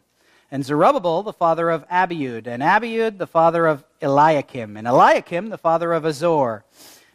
and 0.49 0.63
Zerubbabel 0.63 1.23
the 1.23 1.33
father 1.33 1.69
of 1.69 1.85
Abiud, 1.89 2.47
and 2.47 2.63
Abiud 2.63 3.17
the 3.17 3.27
father 3.27 3.65
of 3.65 3.83
Eliakim, 4.01 4.77
and 4.77 4.87
Eliakim 4.87 5.49
the 5.49 5.57
father 5.57 5.91
of 5.91 6.05
Azor, 6.05 6.63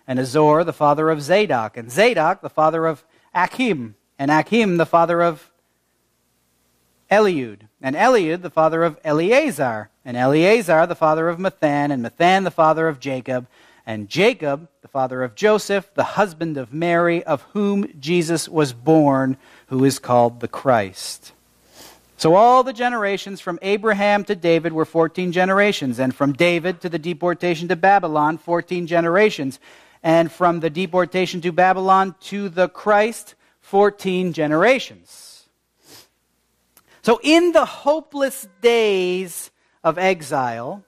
and 0.06 0.18
Azor 0.18 0.62
the 0.64 0.74
father 0.74 1.08
of 1.08 1.22
Zadok, 1.22 1.78
and 1.78 1.90
Zadok 1.90 2.42
the 2.42 2.50
father 2.50 2.86
of 2.86 3.02
Achim, 3.34 3.94
and 4.18 4.30
Achim 4.30 4.76
the 4.76 4.84
father 4.84 5.22
of 5.22 5.50
Eliud, 7.10 7.69
and 7.82 7.96
Eliud 7.96 8.42
the 8.42 8.50
father 8.50 8.82
of 8.82 8.98
Eleazar, 9.04 9.90
and 10.04 10.16
Eleazar 10.16 10.86
the 10.86 10.94
father 10.94 11.28
of 11.28 11.38
Matthan, 11.38 11.90
and 11.90 12.04
Matthan 12.04 12.44
the 12.44 12.50
father 12.50 12.88
of 12.88 13.00
Jacob, 13.00 13.46
and 13.86 14.08
Jacob, 14.08 14.68
the 14.82 14.88
father 14.88 15.22
of 15.22 15.34
Joseph, 15.34 15.90
the 15.94 16.04
husband 16.04 16.56
of 16.56 16.72
Mary, 16.72 17.24
of 17.24 17.42
whom 17.52 17.92
Jesus 17.98 18.48
was 18.48 18.72
born, 18.72 19.36
who 19.68 19.84
is 19.84 19.98
called 19.98 20.40
the 20.40 20.48
Christ. 20.48 21.32
So 22.16 22.34
all 22.34 22.62
the 22.62 22.74
generations 22.74 23.40
from 23.40 23.58
Abraham 23.62 24.24
to 24.24 24.36
David 24.36 24.74
were 24.74 24.84
14 24.84 25.32
generations, 25.32 25.98
and 25.98 26.14
from 26.14 26.34
David 26.34 26.82
to 26.82 26.90
the 26.90 26.98
deportation 26.98 27.68
to 27.68 27.76
Babylon, 27.76 28.36
14 28.36 28.86
generations, 28.86 29.58
and 30.02 30.30
from 30.30 30.60
the 30.60 30.70
deportation 30.70 31.40
to 31.40 31.50
Babylon 31.50 32.14
to 32.20 32.50
the 32.50 32.68
Christ, 32.68 33.34
14 33.62 34.34
generations. 34.34 35.29
So 37.10 37.18
in 37.24 37.50
the 37.50 37.64
hopeless 37.64 38.46
days 38.60 39.50
of 39.82 39.98
exile, 39.98 40.84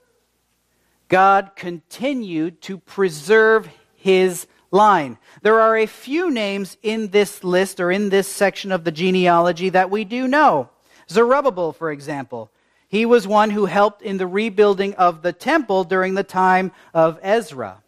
God 1.08 1.50
continued 1.56 2.62
to 2.62 2.78
preserve 2.78 3.68
his 3.96 4.46
line. 4.70 5.18
There 5.42 5.60
are 5.60 5.76
a 5.76 5.86
few 5.86 6.30
names 6.30 6.76
in 6.80 7.08
this 7.08 7.42
list 7.42 7.80
or 7.80 7.90
in 7.90 8.08
this 8.08 8.28
section 8.28 8.70
of 8.70 8.84
the 8.84 8.92
genealogy 8.92 9.70
that 9.70 9.90
we 9.90 10.04
do 10.04 10.28
know. 10.28 10.70
Zerubbabel, 11.10 11.72
for 11.72 11.90
example. 11.90 12.52
He 12.86 13.04
was 13.04 13.26
one 13.26 13.50
who 13.50 13.66
helped 13.66 14.00
in 14.00 14.18
the 14.18 14.28
rebuilding 14.28 14.94
of 14.94 15.22
the 15.22 15.32
temple 15.32 15.82
during 15.82 16.14
the 16.14 16.22
time 16.22 16.70
of 16.94 17.18
Ezra. 17.20 17.82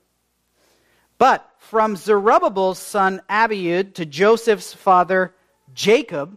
But 1.19 1.49
from 1.59 1.95
Zerubbabel's 1.95 2.81
son 2.81 3.23
Abiud 3.31 3.95
to 3.95 4.05
Joseph's 4.05 4.73
father 4.73 5.37
Jacob, 5.73 6.37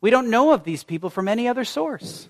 we 0.00 0.10
don't 0.10 0.30
know 0.30 0.52
of 0.52 0.64
these 0.64 0.82
people 0.82 1.10
from 1.10 1.28
any 1.28 1.48
other 1.48 1.64
source. 1.64 2.28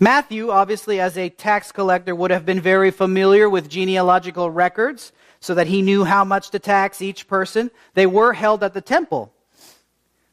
Matthew, 0.00 0.50
obviously, 0.50 1.00
as 1.00 1.18
a 1.18 1.28
tax 1.28 1.72
collector, 1.72 2.14
would 2.14 2.30
have 2.30 2.46
been 2.46 2.60
very 2.60 2.90
familiar 2.90 3.48
with 3.48 3.68
genealogical 3.68 4.50
records 4.50 5.12
so 5.40 5.54
that 5.54 5.66
he 5.66 5.82
knew 5.82 6.04
how 6.04 6.24
much 6.24 6.50
to 6.50 6.58
tax 6.58 7.02
each 7.02 7.26
person. 7.26 7.70
They 7.94 8.06
were 8.06 8.32
held 8.32 8.62
at 8.62 8.74
the 8.74 8.80
temple. 8.80 9.32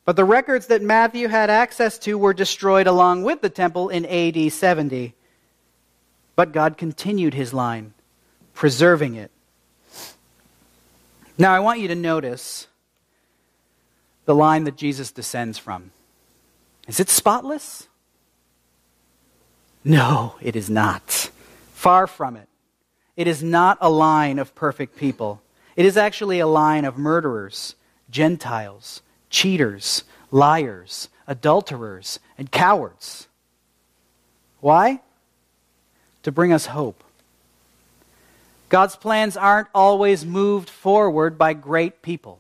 But 0.04 0.16
the 0.16 0.26
records 0.26 0.68
that 0.68 0.84
Matthew 0.84 1.28
had 1.28 1.50
access 1.50 1.98
to 2.00 2.16
were 2.18 2.34
destroyed 2.34 2.86
along 2.86 3.24
with 3.24 3.42
the 3.42 3.50
temple 3.50 3.90
in 3.90 4.06
AD 4.06 4.52
70. 4.52 5.16
But 6.36 6.52
God 6.52 6.78
continued 6.78 7.34
his 7.34 7.54
line, 7.54 7.94
preserving 8.54 9.16
it. 9.16 9.32
Now, 11.38 11.54
I 11.54 11.60
want 11.60 11.80
you 11.80 11.88
to 11.88 11.96
notice 11.96 12.68
the 14.26 14.36
line 14.36 14.64
that 14.66 14.76
Jesus 14.76 15.12
descends 15.12 15.58
from. 15.58 15.92
Is 16.88 17.00
it 17.00 17.10
spotless? 17.10 17.88
No, 19.84 20.36
it 20.42 20.56
is 20.56 20.70
not. 20.70 21.30
Far 21.74 22.08
from 22.08 22.36
it. 22.36 22.48
It 23.16 23.28
is 23.28 23.42
not 23.42 23.78
a 23.82 23.90
line 23.90 24.40
of 24.40 24.56
perfect 24.56 24.98
people. 24.98 25.42
It 25.76 25.86
is 25.86 25.98
actually 25.98 26.40
a 26.40 26.48
line 26.48 26.86
of 26.86 26.98
murderers, 26.98 27.76
Gentiles, 28.10 29.02
cheaters, 29.30 30.04
liars, 30.32 31.10
adulterers, 31.28 32.20
and 32.38 32.52
cowards. 32.52 33.28
Why? 34.60 35.02
To 36.24 36.32
bring 36.32 36.52
us 36.52 36.68
hope. 36.68 37.04
God's 38.70 38.96
plans 38.96 39.38
aren't 39.38 39.68
always 39.76 40.26
moved 40.26 40.70
forward 40.70 41.38
by 41.38 41.54
great 41.54 42.02
people. 42.02 42.40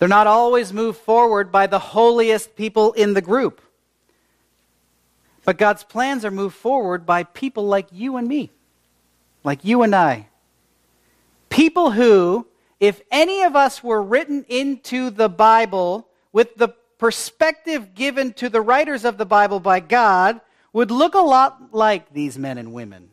They're 0.00 0.08
not 0.08 0.26
always 0.26 0.72
moved 0.72 0.98
forward 0.98 1.52
by 1.52 1.66
the 1.66 1.78
holiest 1.78 2.56
people 2.56 2.92
in 2.94 3.12
the 3.12 3.20
group. 3.20 3.60
But 5.44 5.58
God's 5.58 5.84
plans 5.84 6.24
are 6.24 6.30
moved 6.30 6.56
forward 6.56 7.04
by 7.04 7.24
people 7.24 7.66
like 7.66 7.88
you 7.92 8.16
and 8.16 8.26
me, 8.26 8.50
like 9.44 9.62
you 9.62 9.82
and 9.82 9.94
I. 9.94 10.28
People 11.50 11.90
who, 11.90 12.46
if 12.80 13.02
any 13.10 13.42
of 13.42 13.54
us 13.54 13.84
were 13.84 14.02
written 14.02 14.46
into 14.48 15.10
the 15.10 15.28
Bible 15.28 16.08
with 16.32 16.54
the 16.56 16.68
perspective 16.96 17.94
given 17.94 18.32
to 18.34 18.48
the 18.48 18.62
writers 18.62 19.04
of 19.04 19.18
the 19.18 19.26
Bible 19.26 19.60
by 19.60 19.80
God, 19.80 20.40
would 20.72 20.90
look 20.90 21.14
a 21.14 21.18
lot 21.18 21.74
like 21.74 22.10
these 22.14 22.38
men 22.38 22.56
and 22.56 22.72
women. 22.72 23.10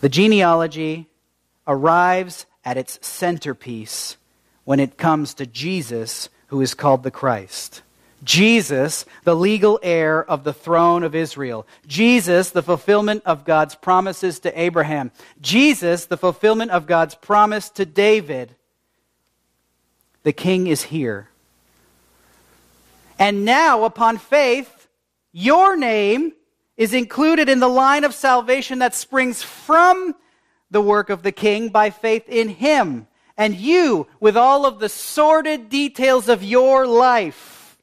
The 0.00 0.08
genealogy 0.08 1.08
arrives 1.66 2.46
at 2.68 2.76
its 2.76 2.98
centerpiece 3.00 4.18
when 4.64 4.78
it 4.78 4.98
comes 4.98 5.32
to 5.32 5.46
Jesus, 5.46 6.28
who 6.48 6.60
is 6.60 6.74
called 6.74 7.02
the 7.02 7.10
Christ. 7.10 7.80
Jesus, 8.22 9.06
the 9.24 9.34
legal 9.34 9.80
heir 9.82 10.22
of 10.22 10.44
the 10.44 10.52
throne 10.52 11.02
of 11.02 11.14
Israel. 11.14 11.66
Jesus, 11.86 12.50
the 12.50 12.62
fulfillment 12.62 13.22
of 13.24 13.46
God's 13.46 13.74
promises 13.74 14.40
to 14.40 14.60
Abraham. 14.60 15.12
Jesus, 15.40 16.04
the 16.04 16.18
fulfillment 16.18 16.70
of 16.70 16.86
God's 16.86 17.14
promise 17.14 17.70
to 17.70 17.86
David. 17.86 18.54
The 20.22 20.34
king 20.34 20.66
is 20.66 20.82
here. 20.82 21.30
And 23.18 23.46
now, 23.46 23.84
upon 23.84 24.18
faith, 24.18 24.88
your 25.32 25.74
name 25.74 26.34
is 26.76 26.92
included 26.92 27.48
in 27.48 27.60
the 27.60 27.68
line 27.68 28.04
of 28.04 28.12
salvation 28.12 28.80
that 28.80 28.94
springs 28.94 29.42
from 29.42 30.14
the 30.70 30.80
work 30.80 31.10
of 31.10 31.22
the 31.22 31.32
king 31.32 31.68
by 31.68 31.90
faith 31.90 32.28
in 32.28 32.48
him. 32.48 33.06
And 33.36 33.54
you, 33.54 34.06
with 34.20 34.36
all 34.36 34.66
of 34.66 34.80
the 34.80 34.88
sordid 34.88 35.68
details 35.68 36.28
of 36.28 36.42
your 36.42 36.86
life, 36.86 37.78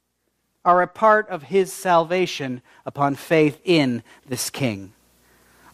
are 0.64 0.82
a 0.82 0.88
part 0.88 1.30
of 1.30 1.44
his 1.44 1.72
salvation 1.72 2.62
upon 2.86 3.16
faith 3.16 3.62
in 3.64 4.04
this 4.28 4.50
king. 4.50 4.94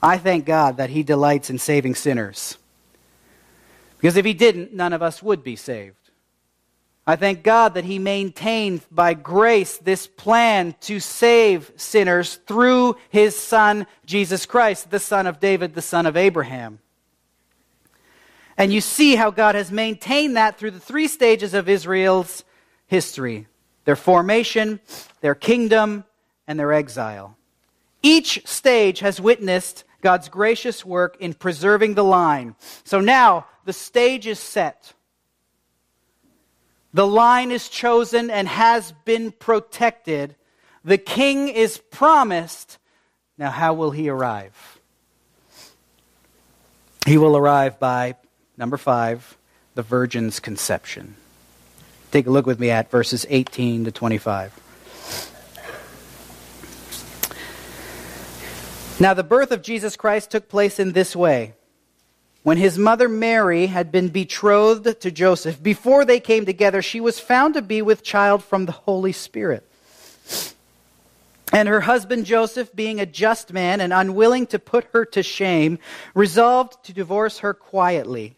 I 0.03 0.17
thank 0.17 0.45
God 0.45 0.77
that 0.77 0.89
he 0.89 1.03
delights 1.03 1.49
in 1.49 1.57
saving 1.57 1.95
sinners. 1.95 2.57
Because 3.97 4.17
if 4.17 4.25
he 4.25 4.33
didn't, 4.33 4.73
none 4.73 4.93
of 4.93 5.01
us 5.01 5.21
would 5.21 5.43
be 5.43 5.55
saved. 5.55 5.95
I 7.05 7.15
thank 7.15 7.41
God 7.43 7.73
that 7.73 7.85
He 7.85 7.97
maintained 7.97 8.81
by 8.91 9.15
grace 9.15 9.77
this 9.77 10.05
plan 10.05 10.75
to 10.81 10.99
save 10.99 11.71
sinners 11.75 12.35
through 12.47 12.95
His 13.09 13.35
Son, 13.35 13.87
Jesus 14.05 14.45
Christ, 14.45 14.91
the 14.91 14.99
Son 14.99 15.25
of 15.25 15.39
David, 15.39 15.73
the 15.73 15.81
Son 15.81 16.05
of 16.05 16.15
Abraham. 16.15 16.79
And 18.61 18.71
you 18.71 18.79
see 18.79 19.15
how 19.15 19.31
God 19.31 19.55
has 19.55 19.71
maintained 19.71 20.37
that 20.37 20.59
through 20.59 20.69
the 20.69 20.79
three 20.79 21.07
stages 21.07 21.55
of 21.55 21.67
Israel's 21.67 22.43
history 22.85 23.47
their 23.85 23.95
formation, 23.95 24.79
their 25.21 25.33
kingdom, 25.33 26.03
and 26.45 26.59
their 26.59 26.71
exile. 26.71 27.35
Each 28.03 28.47
stage 28.47 28.99
has 28.99 29.19
witnessed 29.19 29.83
God's 30.01 30.29
gracious 30.29 30.85
work 30.85 31.17
in 31.19 31.33
preserving 31.33 31.95
the 31.95 32.03
line. 32.03 32.55
So 32.83 33.01
now 33.01 33.47
the 33.65 33.73
stage 33.73 34.27
is 34.27 34.37
set. 34.37 34.93
The 36.93 37.07
line 37.07 37.49
is 37.49 37.67
chosen 37.67 38.29
and 38.29 38.47
has 38.47 38.91
been 39.05 39.31
protected. 39.31 40.35
The 40.85 40.99
king 40.99 41.47
is 41.47 41.79
promised. 41.79 42.77
Now, 43.39 43.49
how 43.49 43.73
will 43.73 43.89
he 43.89 44.07
arrive? 44.07 44.79
He 47.07 47.17
will 47.17 47.35
arrive 47.35 47.79
by, 47.79 48.17
number 48.57 48.77
five, 48.77 49.37
the 49.75 49.83
virgin's 49.83 50.39
conception. 50.39 51.15
Take 52.11 52.27
a 52.27 52.29
look 52.29 52.45
with 52.45 52.59
me 52.59 52.69
at 52.69 52.91
verses 52.91 53.25
18 53.29 53.85
to 53.85 53.91
25. 53.91 54.59
Now, 58.99 59.13
the 59.15 59.23
birth 59.23 59.51
of 59.51 59.63
Jesus 59.63 59.95
Christ 59.95 60.29
took 60.29 60.47
place 60.47 60.77
in 60.79 60.91
this 60.91 61.15
way. 61.15 61.53
When 62.43 62.57
his 62.57 62.77
mother 62.77 63.07
Mary 63.07 63.67
had 63.67 63.91
been 63.91 64.09
betrothed 64.09 65.01
to 65.01 65.11
Joseph, 65.11 65.61
before 65.61 66.05
they 66.05 66.19
came 66.19 66.45
together, 66.45 66.81
she 66.81 66.99
was 66.99 67.19
found 67.19 67.53
to 67.53 67.61
be 67.61 67.81
with 67.81 68.03
child 68.03 68.43
from 68.43 68.65
the 68.65 68.71
Holy 68.71 69.11
Spirit. 69.11 69.67
And 71.53 71.67
her 71.67 71.81
husband 71.81 72.25
Joseph, 72.25 72.75
being 72.75 72.99
a 72.99 73.05
just 73.05 73.53
man 73.53 73.81
and 73.81 73.91
unwilling 73.91 74.47
to 74.47 74.59
put 74.59 74.85
her 74.93 75.05
to 75.05 75.23
shame, 75.23 75.79
resolved 76.13 76.83
to 76.85 76.93
divorce 76.93 77.39
her 77.39 77.53
quietly. 77.53 78.37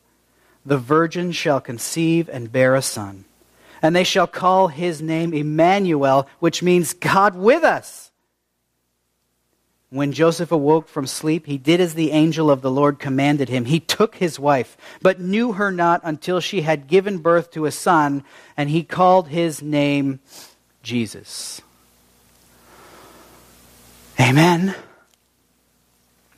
the 0.65 0.77
virgin 0.77 1.31
shall 1.31 1.61
conceive 1.61 2.29
and 2.29 2.51
bear 2.51 2.75
a 2.75 2.81
son, 2.81 3.25
and 3.81 3.95
they 3.95 4.03
shall 4.03 4.27
call 4.27 4.67
his 4.67 5.01
name 5.01 5.33
Emmanuel, 5.33 6.27
which 6.39 6.61
means 6.61 6.93
God 6.93 7.35
with 7.35 7.63
us. 7.63 8.11
When 9.89 10.13
Joseph 10.13 10.53
awoke 10.53 10.87
from 10.87 11.05
sleep, 11.05 11.45
he 11.45 11.57
did 11.57 11.81
as 11.81 11.95
the 11.95 12.11
angel 12.11 12.49
of 12.49 12.61
the 12.61 12.71
Lord 12.71 12.97
commanded 12.97 13.49
him. 13.49 13.65
He 13.65 13.81
took 13.81 14.15
his 14.15 14.39
wife, 14.39 14.77
but 15.01 15.19
knew 15.19 15.51
her 15.51 15.69
not 15.69 15.99
until 16.05 16.39
she 16.39 16.61
had 16.61 16.87
given 16.87 17.17
birth 17.17 17.51
to 17.51 17.65
a 17.65 17.71
son, 17.71 18.23
and 18.55 18.69
he 18.69 18.83
called 18.83 19.27
his 19.27 19.61
name 19.61 20.21
Jesus. 20.81 21.61
Amen. 24.17 24.75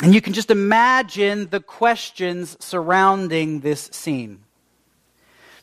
And 0.04 0.14
you 0.14 0.20
can 0.20 0.34
just 0.34 0.51
imagine 0.51 1.47
the 1.47 1.62
questions 1.62 2.58
surrounding 2.60 3.62
this 3.62 3.89
scene. 3.93 4.43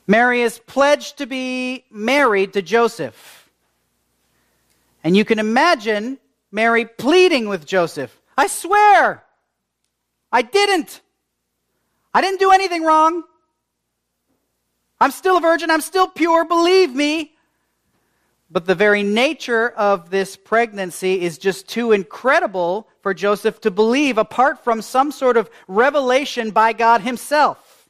Mary 0.07 0.41
is 0.41 0.59
pledged 0.61 1.19
to 1.19 1.27
be 1.27 1.85
married 1.91 2.55
to 2.55 2.63
Joseph. 2.63 3.51
And 5.05 5.15
you 5.15 5.27
can 5.27 5.41
imagine 5.41 6.19
Mary 6.51 6.87
pleading 6.87 7.51
with 7.51 7.67
Joseph 7.67 8.19
I 8.39 8.47
swear, 8.47 9.23
I 10.33 10.41
didn't. 10.41 11.03
I 12.15 12.23
didn't 12.23 12.41
do 12.41 12.51
anything 12.51 12.83
wrong. 12.83 13.25
I'm 14.99 15.11
still 15.11 15.37
a 15.37 15.41
virgin. 15.43 15.71
I'm 15.71 15.83
still 15.83 16.09
pure. 16.09 16.47
Believe 16.47 16.95
me. 16.95 17.35
But 18.51 18.65
the 18.65 18.75
very 18.75 19.03
nature 19.03 19.69
of 19.69 20.09
this 20.09 20.35
pregnancy 20.35 21.21
is 21.21 21.37
just 21.37 21.69
too 21.69 21.93
incredible 21.93 22.89
for 23.03 23.15
Joseph 23.15 23.61
to 23.63 23.71
believe 23.71 24.19
apart 24.19 24.63
from 24.65 24.83
some 24.83 25.11
sort 25.13 25.37
of 25.37 25.51
revelation 25.69 26.51
by 26.51 26.73
God 26.73 27.01
himself. 27.01 27.89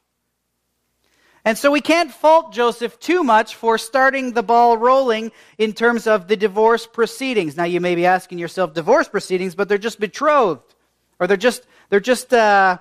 And 1.43 1.57
so 1.57 1.71
we 1.71 1.81
can't 1.81 2.11
fault 2.11 2.53
Joseph 2.53 2.99
too 2.99 3.23
much 3.23 3.55
for 3.55 3.77
starting 3.77 4.33
the 4.33 4.43
ball 4.43 4.77
rolling 4.77 5.31
in 5.57 5.73
terms 5.73 6.05
of 6.05 6.27
the 6.27 6.37
divorce 6.37 6.85
proceedings. 6.85 7.57
Now 7.57 7.63
you 7.63 7.81
may 7.81 7.95
be 7.95 8.05
asking 8.05 8.37
yourself, 8.37 8.73
divorce 8.73 9.07
proceedings, 9.07 9.55
but 9.55 9.67
they're 9.67 9.79
just 9.79 9.99
betrothed. 9.99 10.75
Or 11.19 11.27
they're 11.27 11.37
just, 11.37 11.65
they're 11.89 11.99
just, 11.99 12.31
uh, 12.33 12.77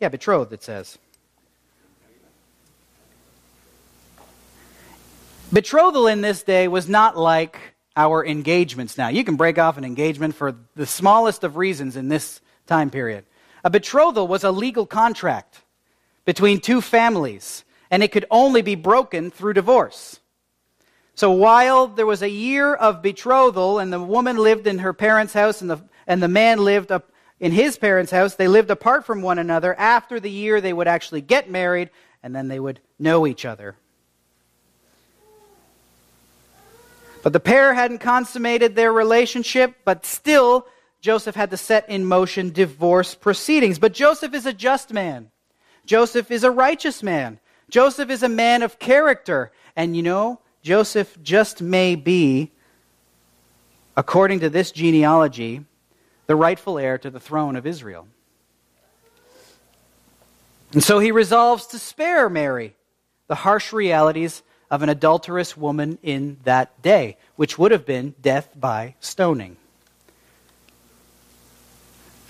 yeah, 0.00 0.08
betrothed, 0.08 0.52
it 0.52 0.64
says. 0.64 0.98
Betrothal 5.52 6.06
in 6.06 6.20
this 6.20 6.42
day 6.42 6.66
was 6.66 6.88
not 6.88 7.16
like 7.16 7.71
our 7.96 8.24
engagements 8.24 8.96
now. 8.96 9.08
You 9.08 9.24
can 9.24 9.36
break 9.36 9.58
off 9.58 9.76
an 9.76 9.84
engagement 9.84 10.34
for 10.34 10.54
the 10.74 10.86
smallest 10.86 11.44
of 11.44 11.56
reasons 11.56 11.96
in 11.96 12.08
this 12.08 12.40
time 12.66 12.90
period. 12.90 13.24
A 13.64 13.70
betrothal 13.70 14.26
was 14.26 14.44
a 14.44 14.50
legal 14.50 14.86
contract 14.86 15.62
between 16.24 16.60
two 16.60 16.80
families, 16.80 17.64
and 17.90 18.02
it 18.02 18.12
could 18.12 18.24
only 18.30 18.62
be 18.62 18.74
broken 18.74 19.30
through 19.30 19.52
divorce. 19.52 20.20
So 21.14 21.30
while 21.30 21.88
there 21.88 22.06
was 22.06 22.22
a 22.22 22.30
year 22.30 22.74
of 22.74 23.02
betrothal, 23.02 23.78
and 23.78 23.92
the 23.92 24.00
woman 24.00 24.36
lived 24.36 24.66
in 24.66 24.78
her 24.78 24.92
parents' 24.92 25.34
house, 25.34 25.60
and 25.60 25.70
the, 25.70 25.80
and 26.06 26.22
the 26.22 26.28
man 26.28 26.64
lived 26.64 26.90
up 26.90 27.10
in 27.38 27.52
his 27.52 27.76
parents' 27.76 28.12
house, 28.12 28.34
they 28.34 28.48
lived 28.48 28.70
apart 28.70 29.04
from 29.04 29.20
one 29.20 29.38
another. 29.38 29.74
After 29.74 30.18
the 30.18 30.30
year, 30.30 30.60
they 30.60 30.72
would 30.72 30.88
actually 30.88 31.20
get 31.20 31.50
married, 31.50 31.90
and 32.22 32.34
then 32.34 32.48
they 32.48 32.58
would 32.58 32.80
know 32.98 33.26
each 33.26 33.44
other. 33.44 33.76
But 37.22 37.32
the 37.32 37.40
pair 37.40 37.72
hadn't 37.72 37.98
consummated 37.98 38.74
their 38.74 38.92
relationship, 38.92 39.76
but 39.84 40.04
still, 40.04 40.66
Joseph 41.00 41.34
had 41.34 41.50
to 41.50 41.56
set 41.56 41.88
in 41.88 42.04
motion 42.04 42.50
divorce 42.50 43.14
proceedings. 43.14 43.78
But 43.78 43.92
Joseph 43.92 44.34
is 44.34 44.46
a 44.46 44.52
just 44.52 44.92
man. 44.92 45.30
Joseph 45.86 46.30
is 46.30 46.44
a 46.44 46.50
righteous 46.50 47.02
man. 47.02 47.38
Joseph 47.70 48.10
is 48.10 48.22
a 48.22 48.28
man 48.28 48.62
of 48.62 48.78
character. 48.78 49.52
And 49.76 49.96
you 49.96 50.02
know, 50.02 50.40
Joseph 50.62 51.16
just 51.22 51.62
may 51.62 51.94
be, 51.94 52.50
according 53.96 54.40
to 54.40 54.50
this 54.50 54.70
genealogy, 54.70 55.64
the 56.26 56.36
rightful 56.36 56.78
heir 56.78 56.98
to 56.98 57.10
the 57.10 57.20
throne 57.20 57.56
of 57.56 57.66
Israel. 57.66 58.06
And 60.72 60.82
so 60.82 60.98
he 60.98 61.12
resolves 61.12 61.66
to 61.68 61.78
spare 61.78 62.28
Mary 62.30 62.74
the 63.28 63.34
harsh 63.34 63.72
realities 63.72 64.42
of 64.72 64.82
an 64.82 64.88
adulterous 64.88 65.54
woman 65.54 65.98
in 66.02 66.38
that 66.44 66.80
day, 66.80 67.18
which 67.36 67.58
would 67.58 67.70
have 67.70 67.84
been 67.84 68.14
death 68.22 68.48
by 68.58 68.94
stoning. 69.00 69.58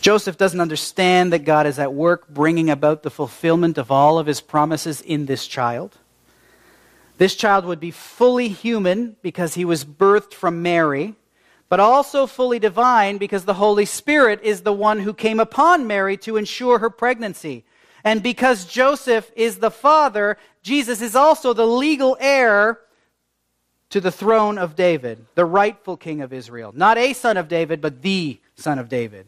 Joseph 0.00 0.36
doesn't 0.36 0.60
understand 0.60 1.32
that 1.32 1.44
God 1.44 1.68
is 1.68 1.78
at 1.78 1.94
work 1.94 2.28
bringing 2.28 2.68
about 2.68 3.04
the 3.04 3.12
fulfillment 3.12 3.78
of 3.78 3.92
all 3.92 4.18
of 4.18 4.26
his 4.26 4.40
promises 4.40 5.00
in 5.00 5.26
this 5.26 5.46
child. 5.46 5.96
This 7.16 7.36
child 7.36 7.64
would 7.64 7.78
be 7.78 7.92
fully 7.92 8.48
human 8.48 9.14
because 9.22 9.54
he 9.54 9.64
was 9.64 9.84
birthed 9.84 10.34
from 10.34 10.62
Mary, 10.62 11.14
but 11.68 11.78
also 11.78 12.26
fully 12.26 12.58
divine 12.58 13.18
because 13.18 13.44
the 13.44 13.54
Holy 13.54 13.84
Spirit 13.84 14.40
is 14.42 14.62
the 14.62 14.72
one 14.72 14.98
who 14.98 15.14
came 15.14 15.38
upon 15.38 15.86
Mary 15.86 16.16
to 16.16 16.36
ensure 16.36 16.80
her 16.80 16.90
pregnancy. 16.90 17.64
And 18.04 18.22
because 18.22 18.64
Joseph 18.64 19.30
is 19.36 19.58
the 19.58 19.70
father, 19.70 20.36
Jesus 20.62 21.00
is 21.00 21.14
also 21.14 21.52
the 21.52 21.66
legal 21.66 22.16
heir 22.20 22.80
to 23.90 24.00
the 24.00 24.10
throne 24.10 24.58
of 24.58 24.74
David, 24.74 25.24
the 25.34 25.44
rightful 25.44 25.96
king 25.96 26.20
of 26.20 26.32
Israel. 26.32 26.72
Not 26.74 26.98
a 26.98 27.12
son 27.12 27.36
of 27.36 27.48
David, 27.48 27.80
but 27.80 28.02
the 28.02 28.40
son 28.56 28.78
of 28.78 28.88
David. 28.88 29.26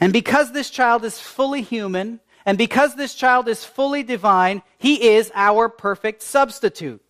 And 0.00 0.12
because 0.12 0.52
this 0.52 0.70
child 0.70 1.04
is 1.04 1.20
fully 1.20 1.62
human, 1.62 2.20
and 2.44 2.56
because 2.56 2.94
this 2.94 3.14
child 3.14 3.48
is 3.48 3.64
fully 3.64 4.02
divine, 4.02 4.62
he 4.78 5.08
is 5.08 5.30
our 5.34 5.68
perfect 5.68 6.22
substitute. 6.22 7.02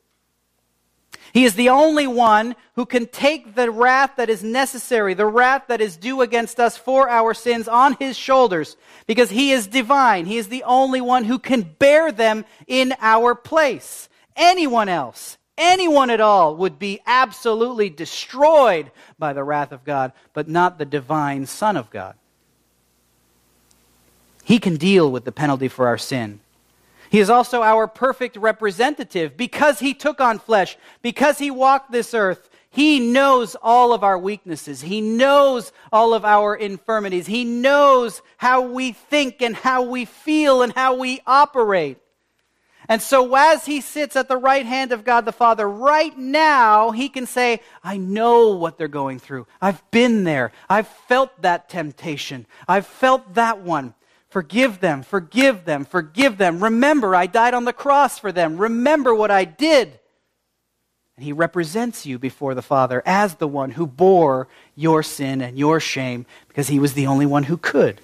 He 1.37 1.45
is 1.45 1.55
the 1.55 1.69
only 1.69 2.07
one 2.07 2.57
who 2.77 2.87
can 2.87 3.05
take 3.05 3.57
the 3.57 3.71
wrath 3.71 4.13
that 4.17 4.31
is 4.31 4.43
necessary, 4.43 5.13
the 5.13 5.27
wrath 5.27 5.65
that 5.69 5.83
is 5.83 5.99
due 5.99 6.23
against 6.23 6.59
us 6.59 6.79
for 6.79 7.11
our 7.11 7.35
sins 7.35 7.69
on 7.69 7.95
his 8.01 8.17
shoulders, 8.17 8.79
because 9.07 9.29
he 9.29 9.53
is 9.53 9.67
divine. 9.67 10.25
He 10.25 10.39
is 10.39 10.49
the 10.49 10.63
only 10.63 11.03
one 11.03 11.25
who 11.25 11.39
can 11.39 11.61
bear 11.79 12.11
them 12.11 12.47
in 12.67 12.95
our 13.03 13.35
place. 13.35 14.09
Anyone 14.35 14.89
else, 14.89 15.37
anyone 15.59 16.09
at 16.09 16.23
all, 16.23 16.57
would 16.57 16.79
be 16.79 17.01
absolutely 17.07 17.91
destroyed 17.91 18.91
by 19.19 19.35
the 19.35 19.45
wrath 19.45 19.73
of 19.73 19.85
God, 19.85 20.13
but 20.33 20.49
not 20.49 20.79
the 20.79 20.87
divine 20.87 21.45
Son 21.45 21.77
of 21.77 21.91
God. 21.91 22.15
He 24.43 24.59
can 24.59 24.79
deal 24.79 25.13
with 25.13 25.27
the 25.27 25.33
penalty 25.33 25.69
for 25.69 25.87
our 25.87 25.99
sin. 25.99 26.41
He 27.11 27.21
is 27.21 27.31
also 27.31 27.63
our 27.63 27.87
perfect 27.87 28.37
representative 28.37 29.37
because 29.37 29.79
he 29.79 29.95
took 29.95 30.21
on 30.21 30.39
flesh, 30.39 30.77
because 31.03 31.39
he 31.39 31.51
walked 31.51 31.93
this 31.93 32.15
earth. 32.15 32.51
He 32.71 33.01
knows 33.01 33.57
all 33.63 33.93
of 33.95 34.05
our 34.05 34.19
weaknesses. 34.19 34.83
He 34.83 35.01
knows 35.01 35.73
all 35.91 36.13
of 36.13 36.25
our 36.25 36.55
infirmities. 36.55 37.27
He 37.27 37.45
knows 37.45 38.21
how 38.37 38.61
we 38.61 38.93
think 38.93 39.41
and 39.41 39.57
how 39.57 39.83
we 39.83 40.05
feel 40.05 40.61
and 40.63 40.73
how 40.75 40.95
we 40.95 41.21
operate. 41.27 41.99
And 42.89 43.03
so, 43.03 43.35
as 43.35 43.67
he 43.67 43.81
sits 43.81 44.15
at 44.15 44.29
the 44.29 44.37
right 44.37 44.65
hand 44.65 44.93
of 44.93 45.05
God 45.05 45.25
the 45.25 45.33
Father, 45.33 45.69
right 45.69 46.17
now, 46.17 46.93
he 46.93 47.09
can 47.09 47.27
say, 47.27 47.61
I 47.83 47.97
know 47.97 48.51
what 48.51 48.79
they're 48.79 48.89
going 48.89 49.19
through. 49.19 49.47
I've 49.61 49.83
been 49.91 50.25
there. 50.25 50.53
I've 50.69 50.87
felt 50.87 51.43
that 51.43 51.69
temptation. 51.69 52.47
I've 52.69 52.87
felt 52.87 53.35
that 53.35 53.61
one. 53.61 53.95
Forgive 54.37 54.81
them, 54.81 55.03
forgive 55.03 55.65
them, 55.65 55.87
forgive 55.87 56.37
them. 56.37 56.63
Remember, 56.63 57.17
I 57.17 57.25
died 57.25 57.55
on 57.55 57.65
the 57.65 57.73
cross 57.73 58.19
for 58.19 58.33
them. 58.33 58.59
Remember 58.59 59.15
what 59.15 59.31
I 59.31 59.47
did. 59.47 59.99
And 61.17 61.25
he 61.25 61.33
represents 61.33 62.05
you 62.05 62.19
before 62.19 62.55
the 62.55 62.61
Father 62.61 63.03
as 63.07 63.37
the 63.37 63.49
one 63.49 63.71
who 63.71 63.87
bore 63.87 64.47
your 64.75 65.03
sin 65.03 65.41
and 65.41 65.59
your 65.59 65.81
shame 65.81 66.27
because 66.49 66.69
he 66.69 66.79
was 66.79 66.93
the 66.93 67.07
only 67.07 67.25
one 67.25 67.45
who 67.45 67.57
could. 67.57 68.03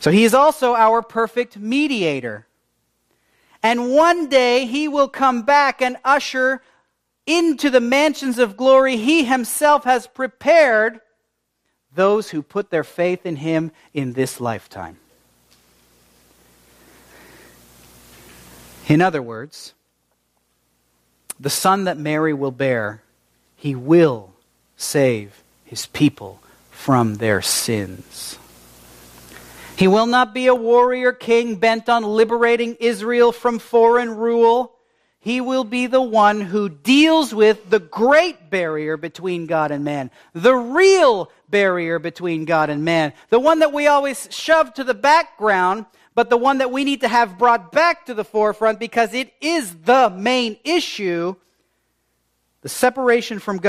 So 0.00 0.10
he 0.10 0.24
is 0.24 0.32
also 0.32 0.74
our 0.74 1.02
perfect 1.02 1.58
mediator. 1.58 2.46
And 3.62 3.92
one 3.92 4.30
day 4.30 4.64
he 4.64 4.88
will 4.88 5.08
come 5.08 5.42
back 5.42 5.82
and 5.82 5.98
usher 6.06 6.62
into 7.26 7.68
the 7.68 7.82
mansions 7.82 8.38
of 8.38 8.56
glory 8.56 8.96
he 8.96 9.24
himself 9.24 9.84
has 9.84 10.06
prepared 10.06 11.02
those 11.94 12.30
who 12.30 12.42
put 12.42 12.70
their 12.70 12.84
faith 12.84 13.26
in 13.26 13.36
him 13.36 13.72
in 13.92 14.12
this 14.12 14.40
lifetime. 14.40 14.96
In 18.88 19.00
other 19.00 19.22
words, 19.22 19.74
the 21.38 21.50
son 21.50 21.84
that 21.84 21.96
Mary 21.96 22.34
will 22.34 22.50
bear, 22.50 23.02
he 23.56 23.74
will 23.74 24.32
save 24.76 25.42
his 25.64 25.86
people 25.86 26.40
from 26.70 27.16
their 27.16 27.40
sins. 27.40 28.38
He 29.76 29.86
will 29.88 30.06
not 30.06 30.34
be 30.34 30.46
a 30.46 30.54
warrior 30.54 31.12
king 31.12 31.56
bent 31.56 31.88
on 31.88 32.02
liberating 32.02 32.76
Israel 32.80 33.32
from 33.32 33.58
foreign 33.58 34.16
rule. 34.16 34.72
He 35.20 35.40
will 35.40 35.64
be 35.64 35.86
the 35.86 36.02
one 36.02 36.40
who 36.40 36.68
deals 36.68 37.34
with 37.34 37.70
the 37.70 37.78
great 37.78 38.50
barrier 38.50 38.96
between 38.96 39.46
God 39.46 39.70
and 39.70 39.84
man, 39.84 40.10
the 40.34 40.54
real 40.54 41.30
barrier 41.50 41.98
between 41.98 42.44
God 42.44 42.70
and 42.70 42.84
man. 42.84 43.12
The 43.28 43.40
one 43.40 43.60
that 43.60 43.72
we 43.72 43.86
always 43.86 44.28
shove 44.30 44.74
to 44.74 44.84
the 44.84 44.94
background, 44.94 45.86
but 46.14 46.30
the 46.30 46.36
one 46.36 46.58
that 46.58 46.72
we 46.72 46.84
need 46.84 47.00
to 47.02 47.08
have 47.08 47.38
brought 47.38 47.72
back 47.72 48.06
to 48.06 48.14
the 48.14 48.24
forefront 48.24 48.78
because 48.78 49.14
it 49.14 49.32
is 49.40 49.74
the 49.74 50.10
main 50.10 50.58
issue 50.64 51.34
the 52.62 52.68
separation 52.68 53.38
from 53.38 53.58
God. 53.58 53.58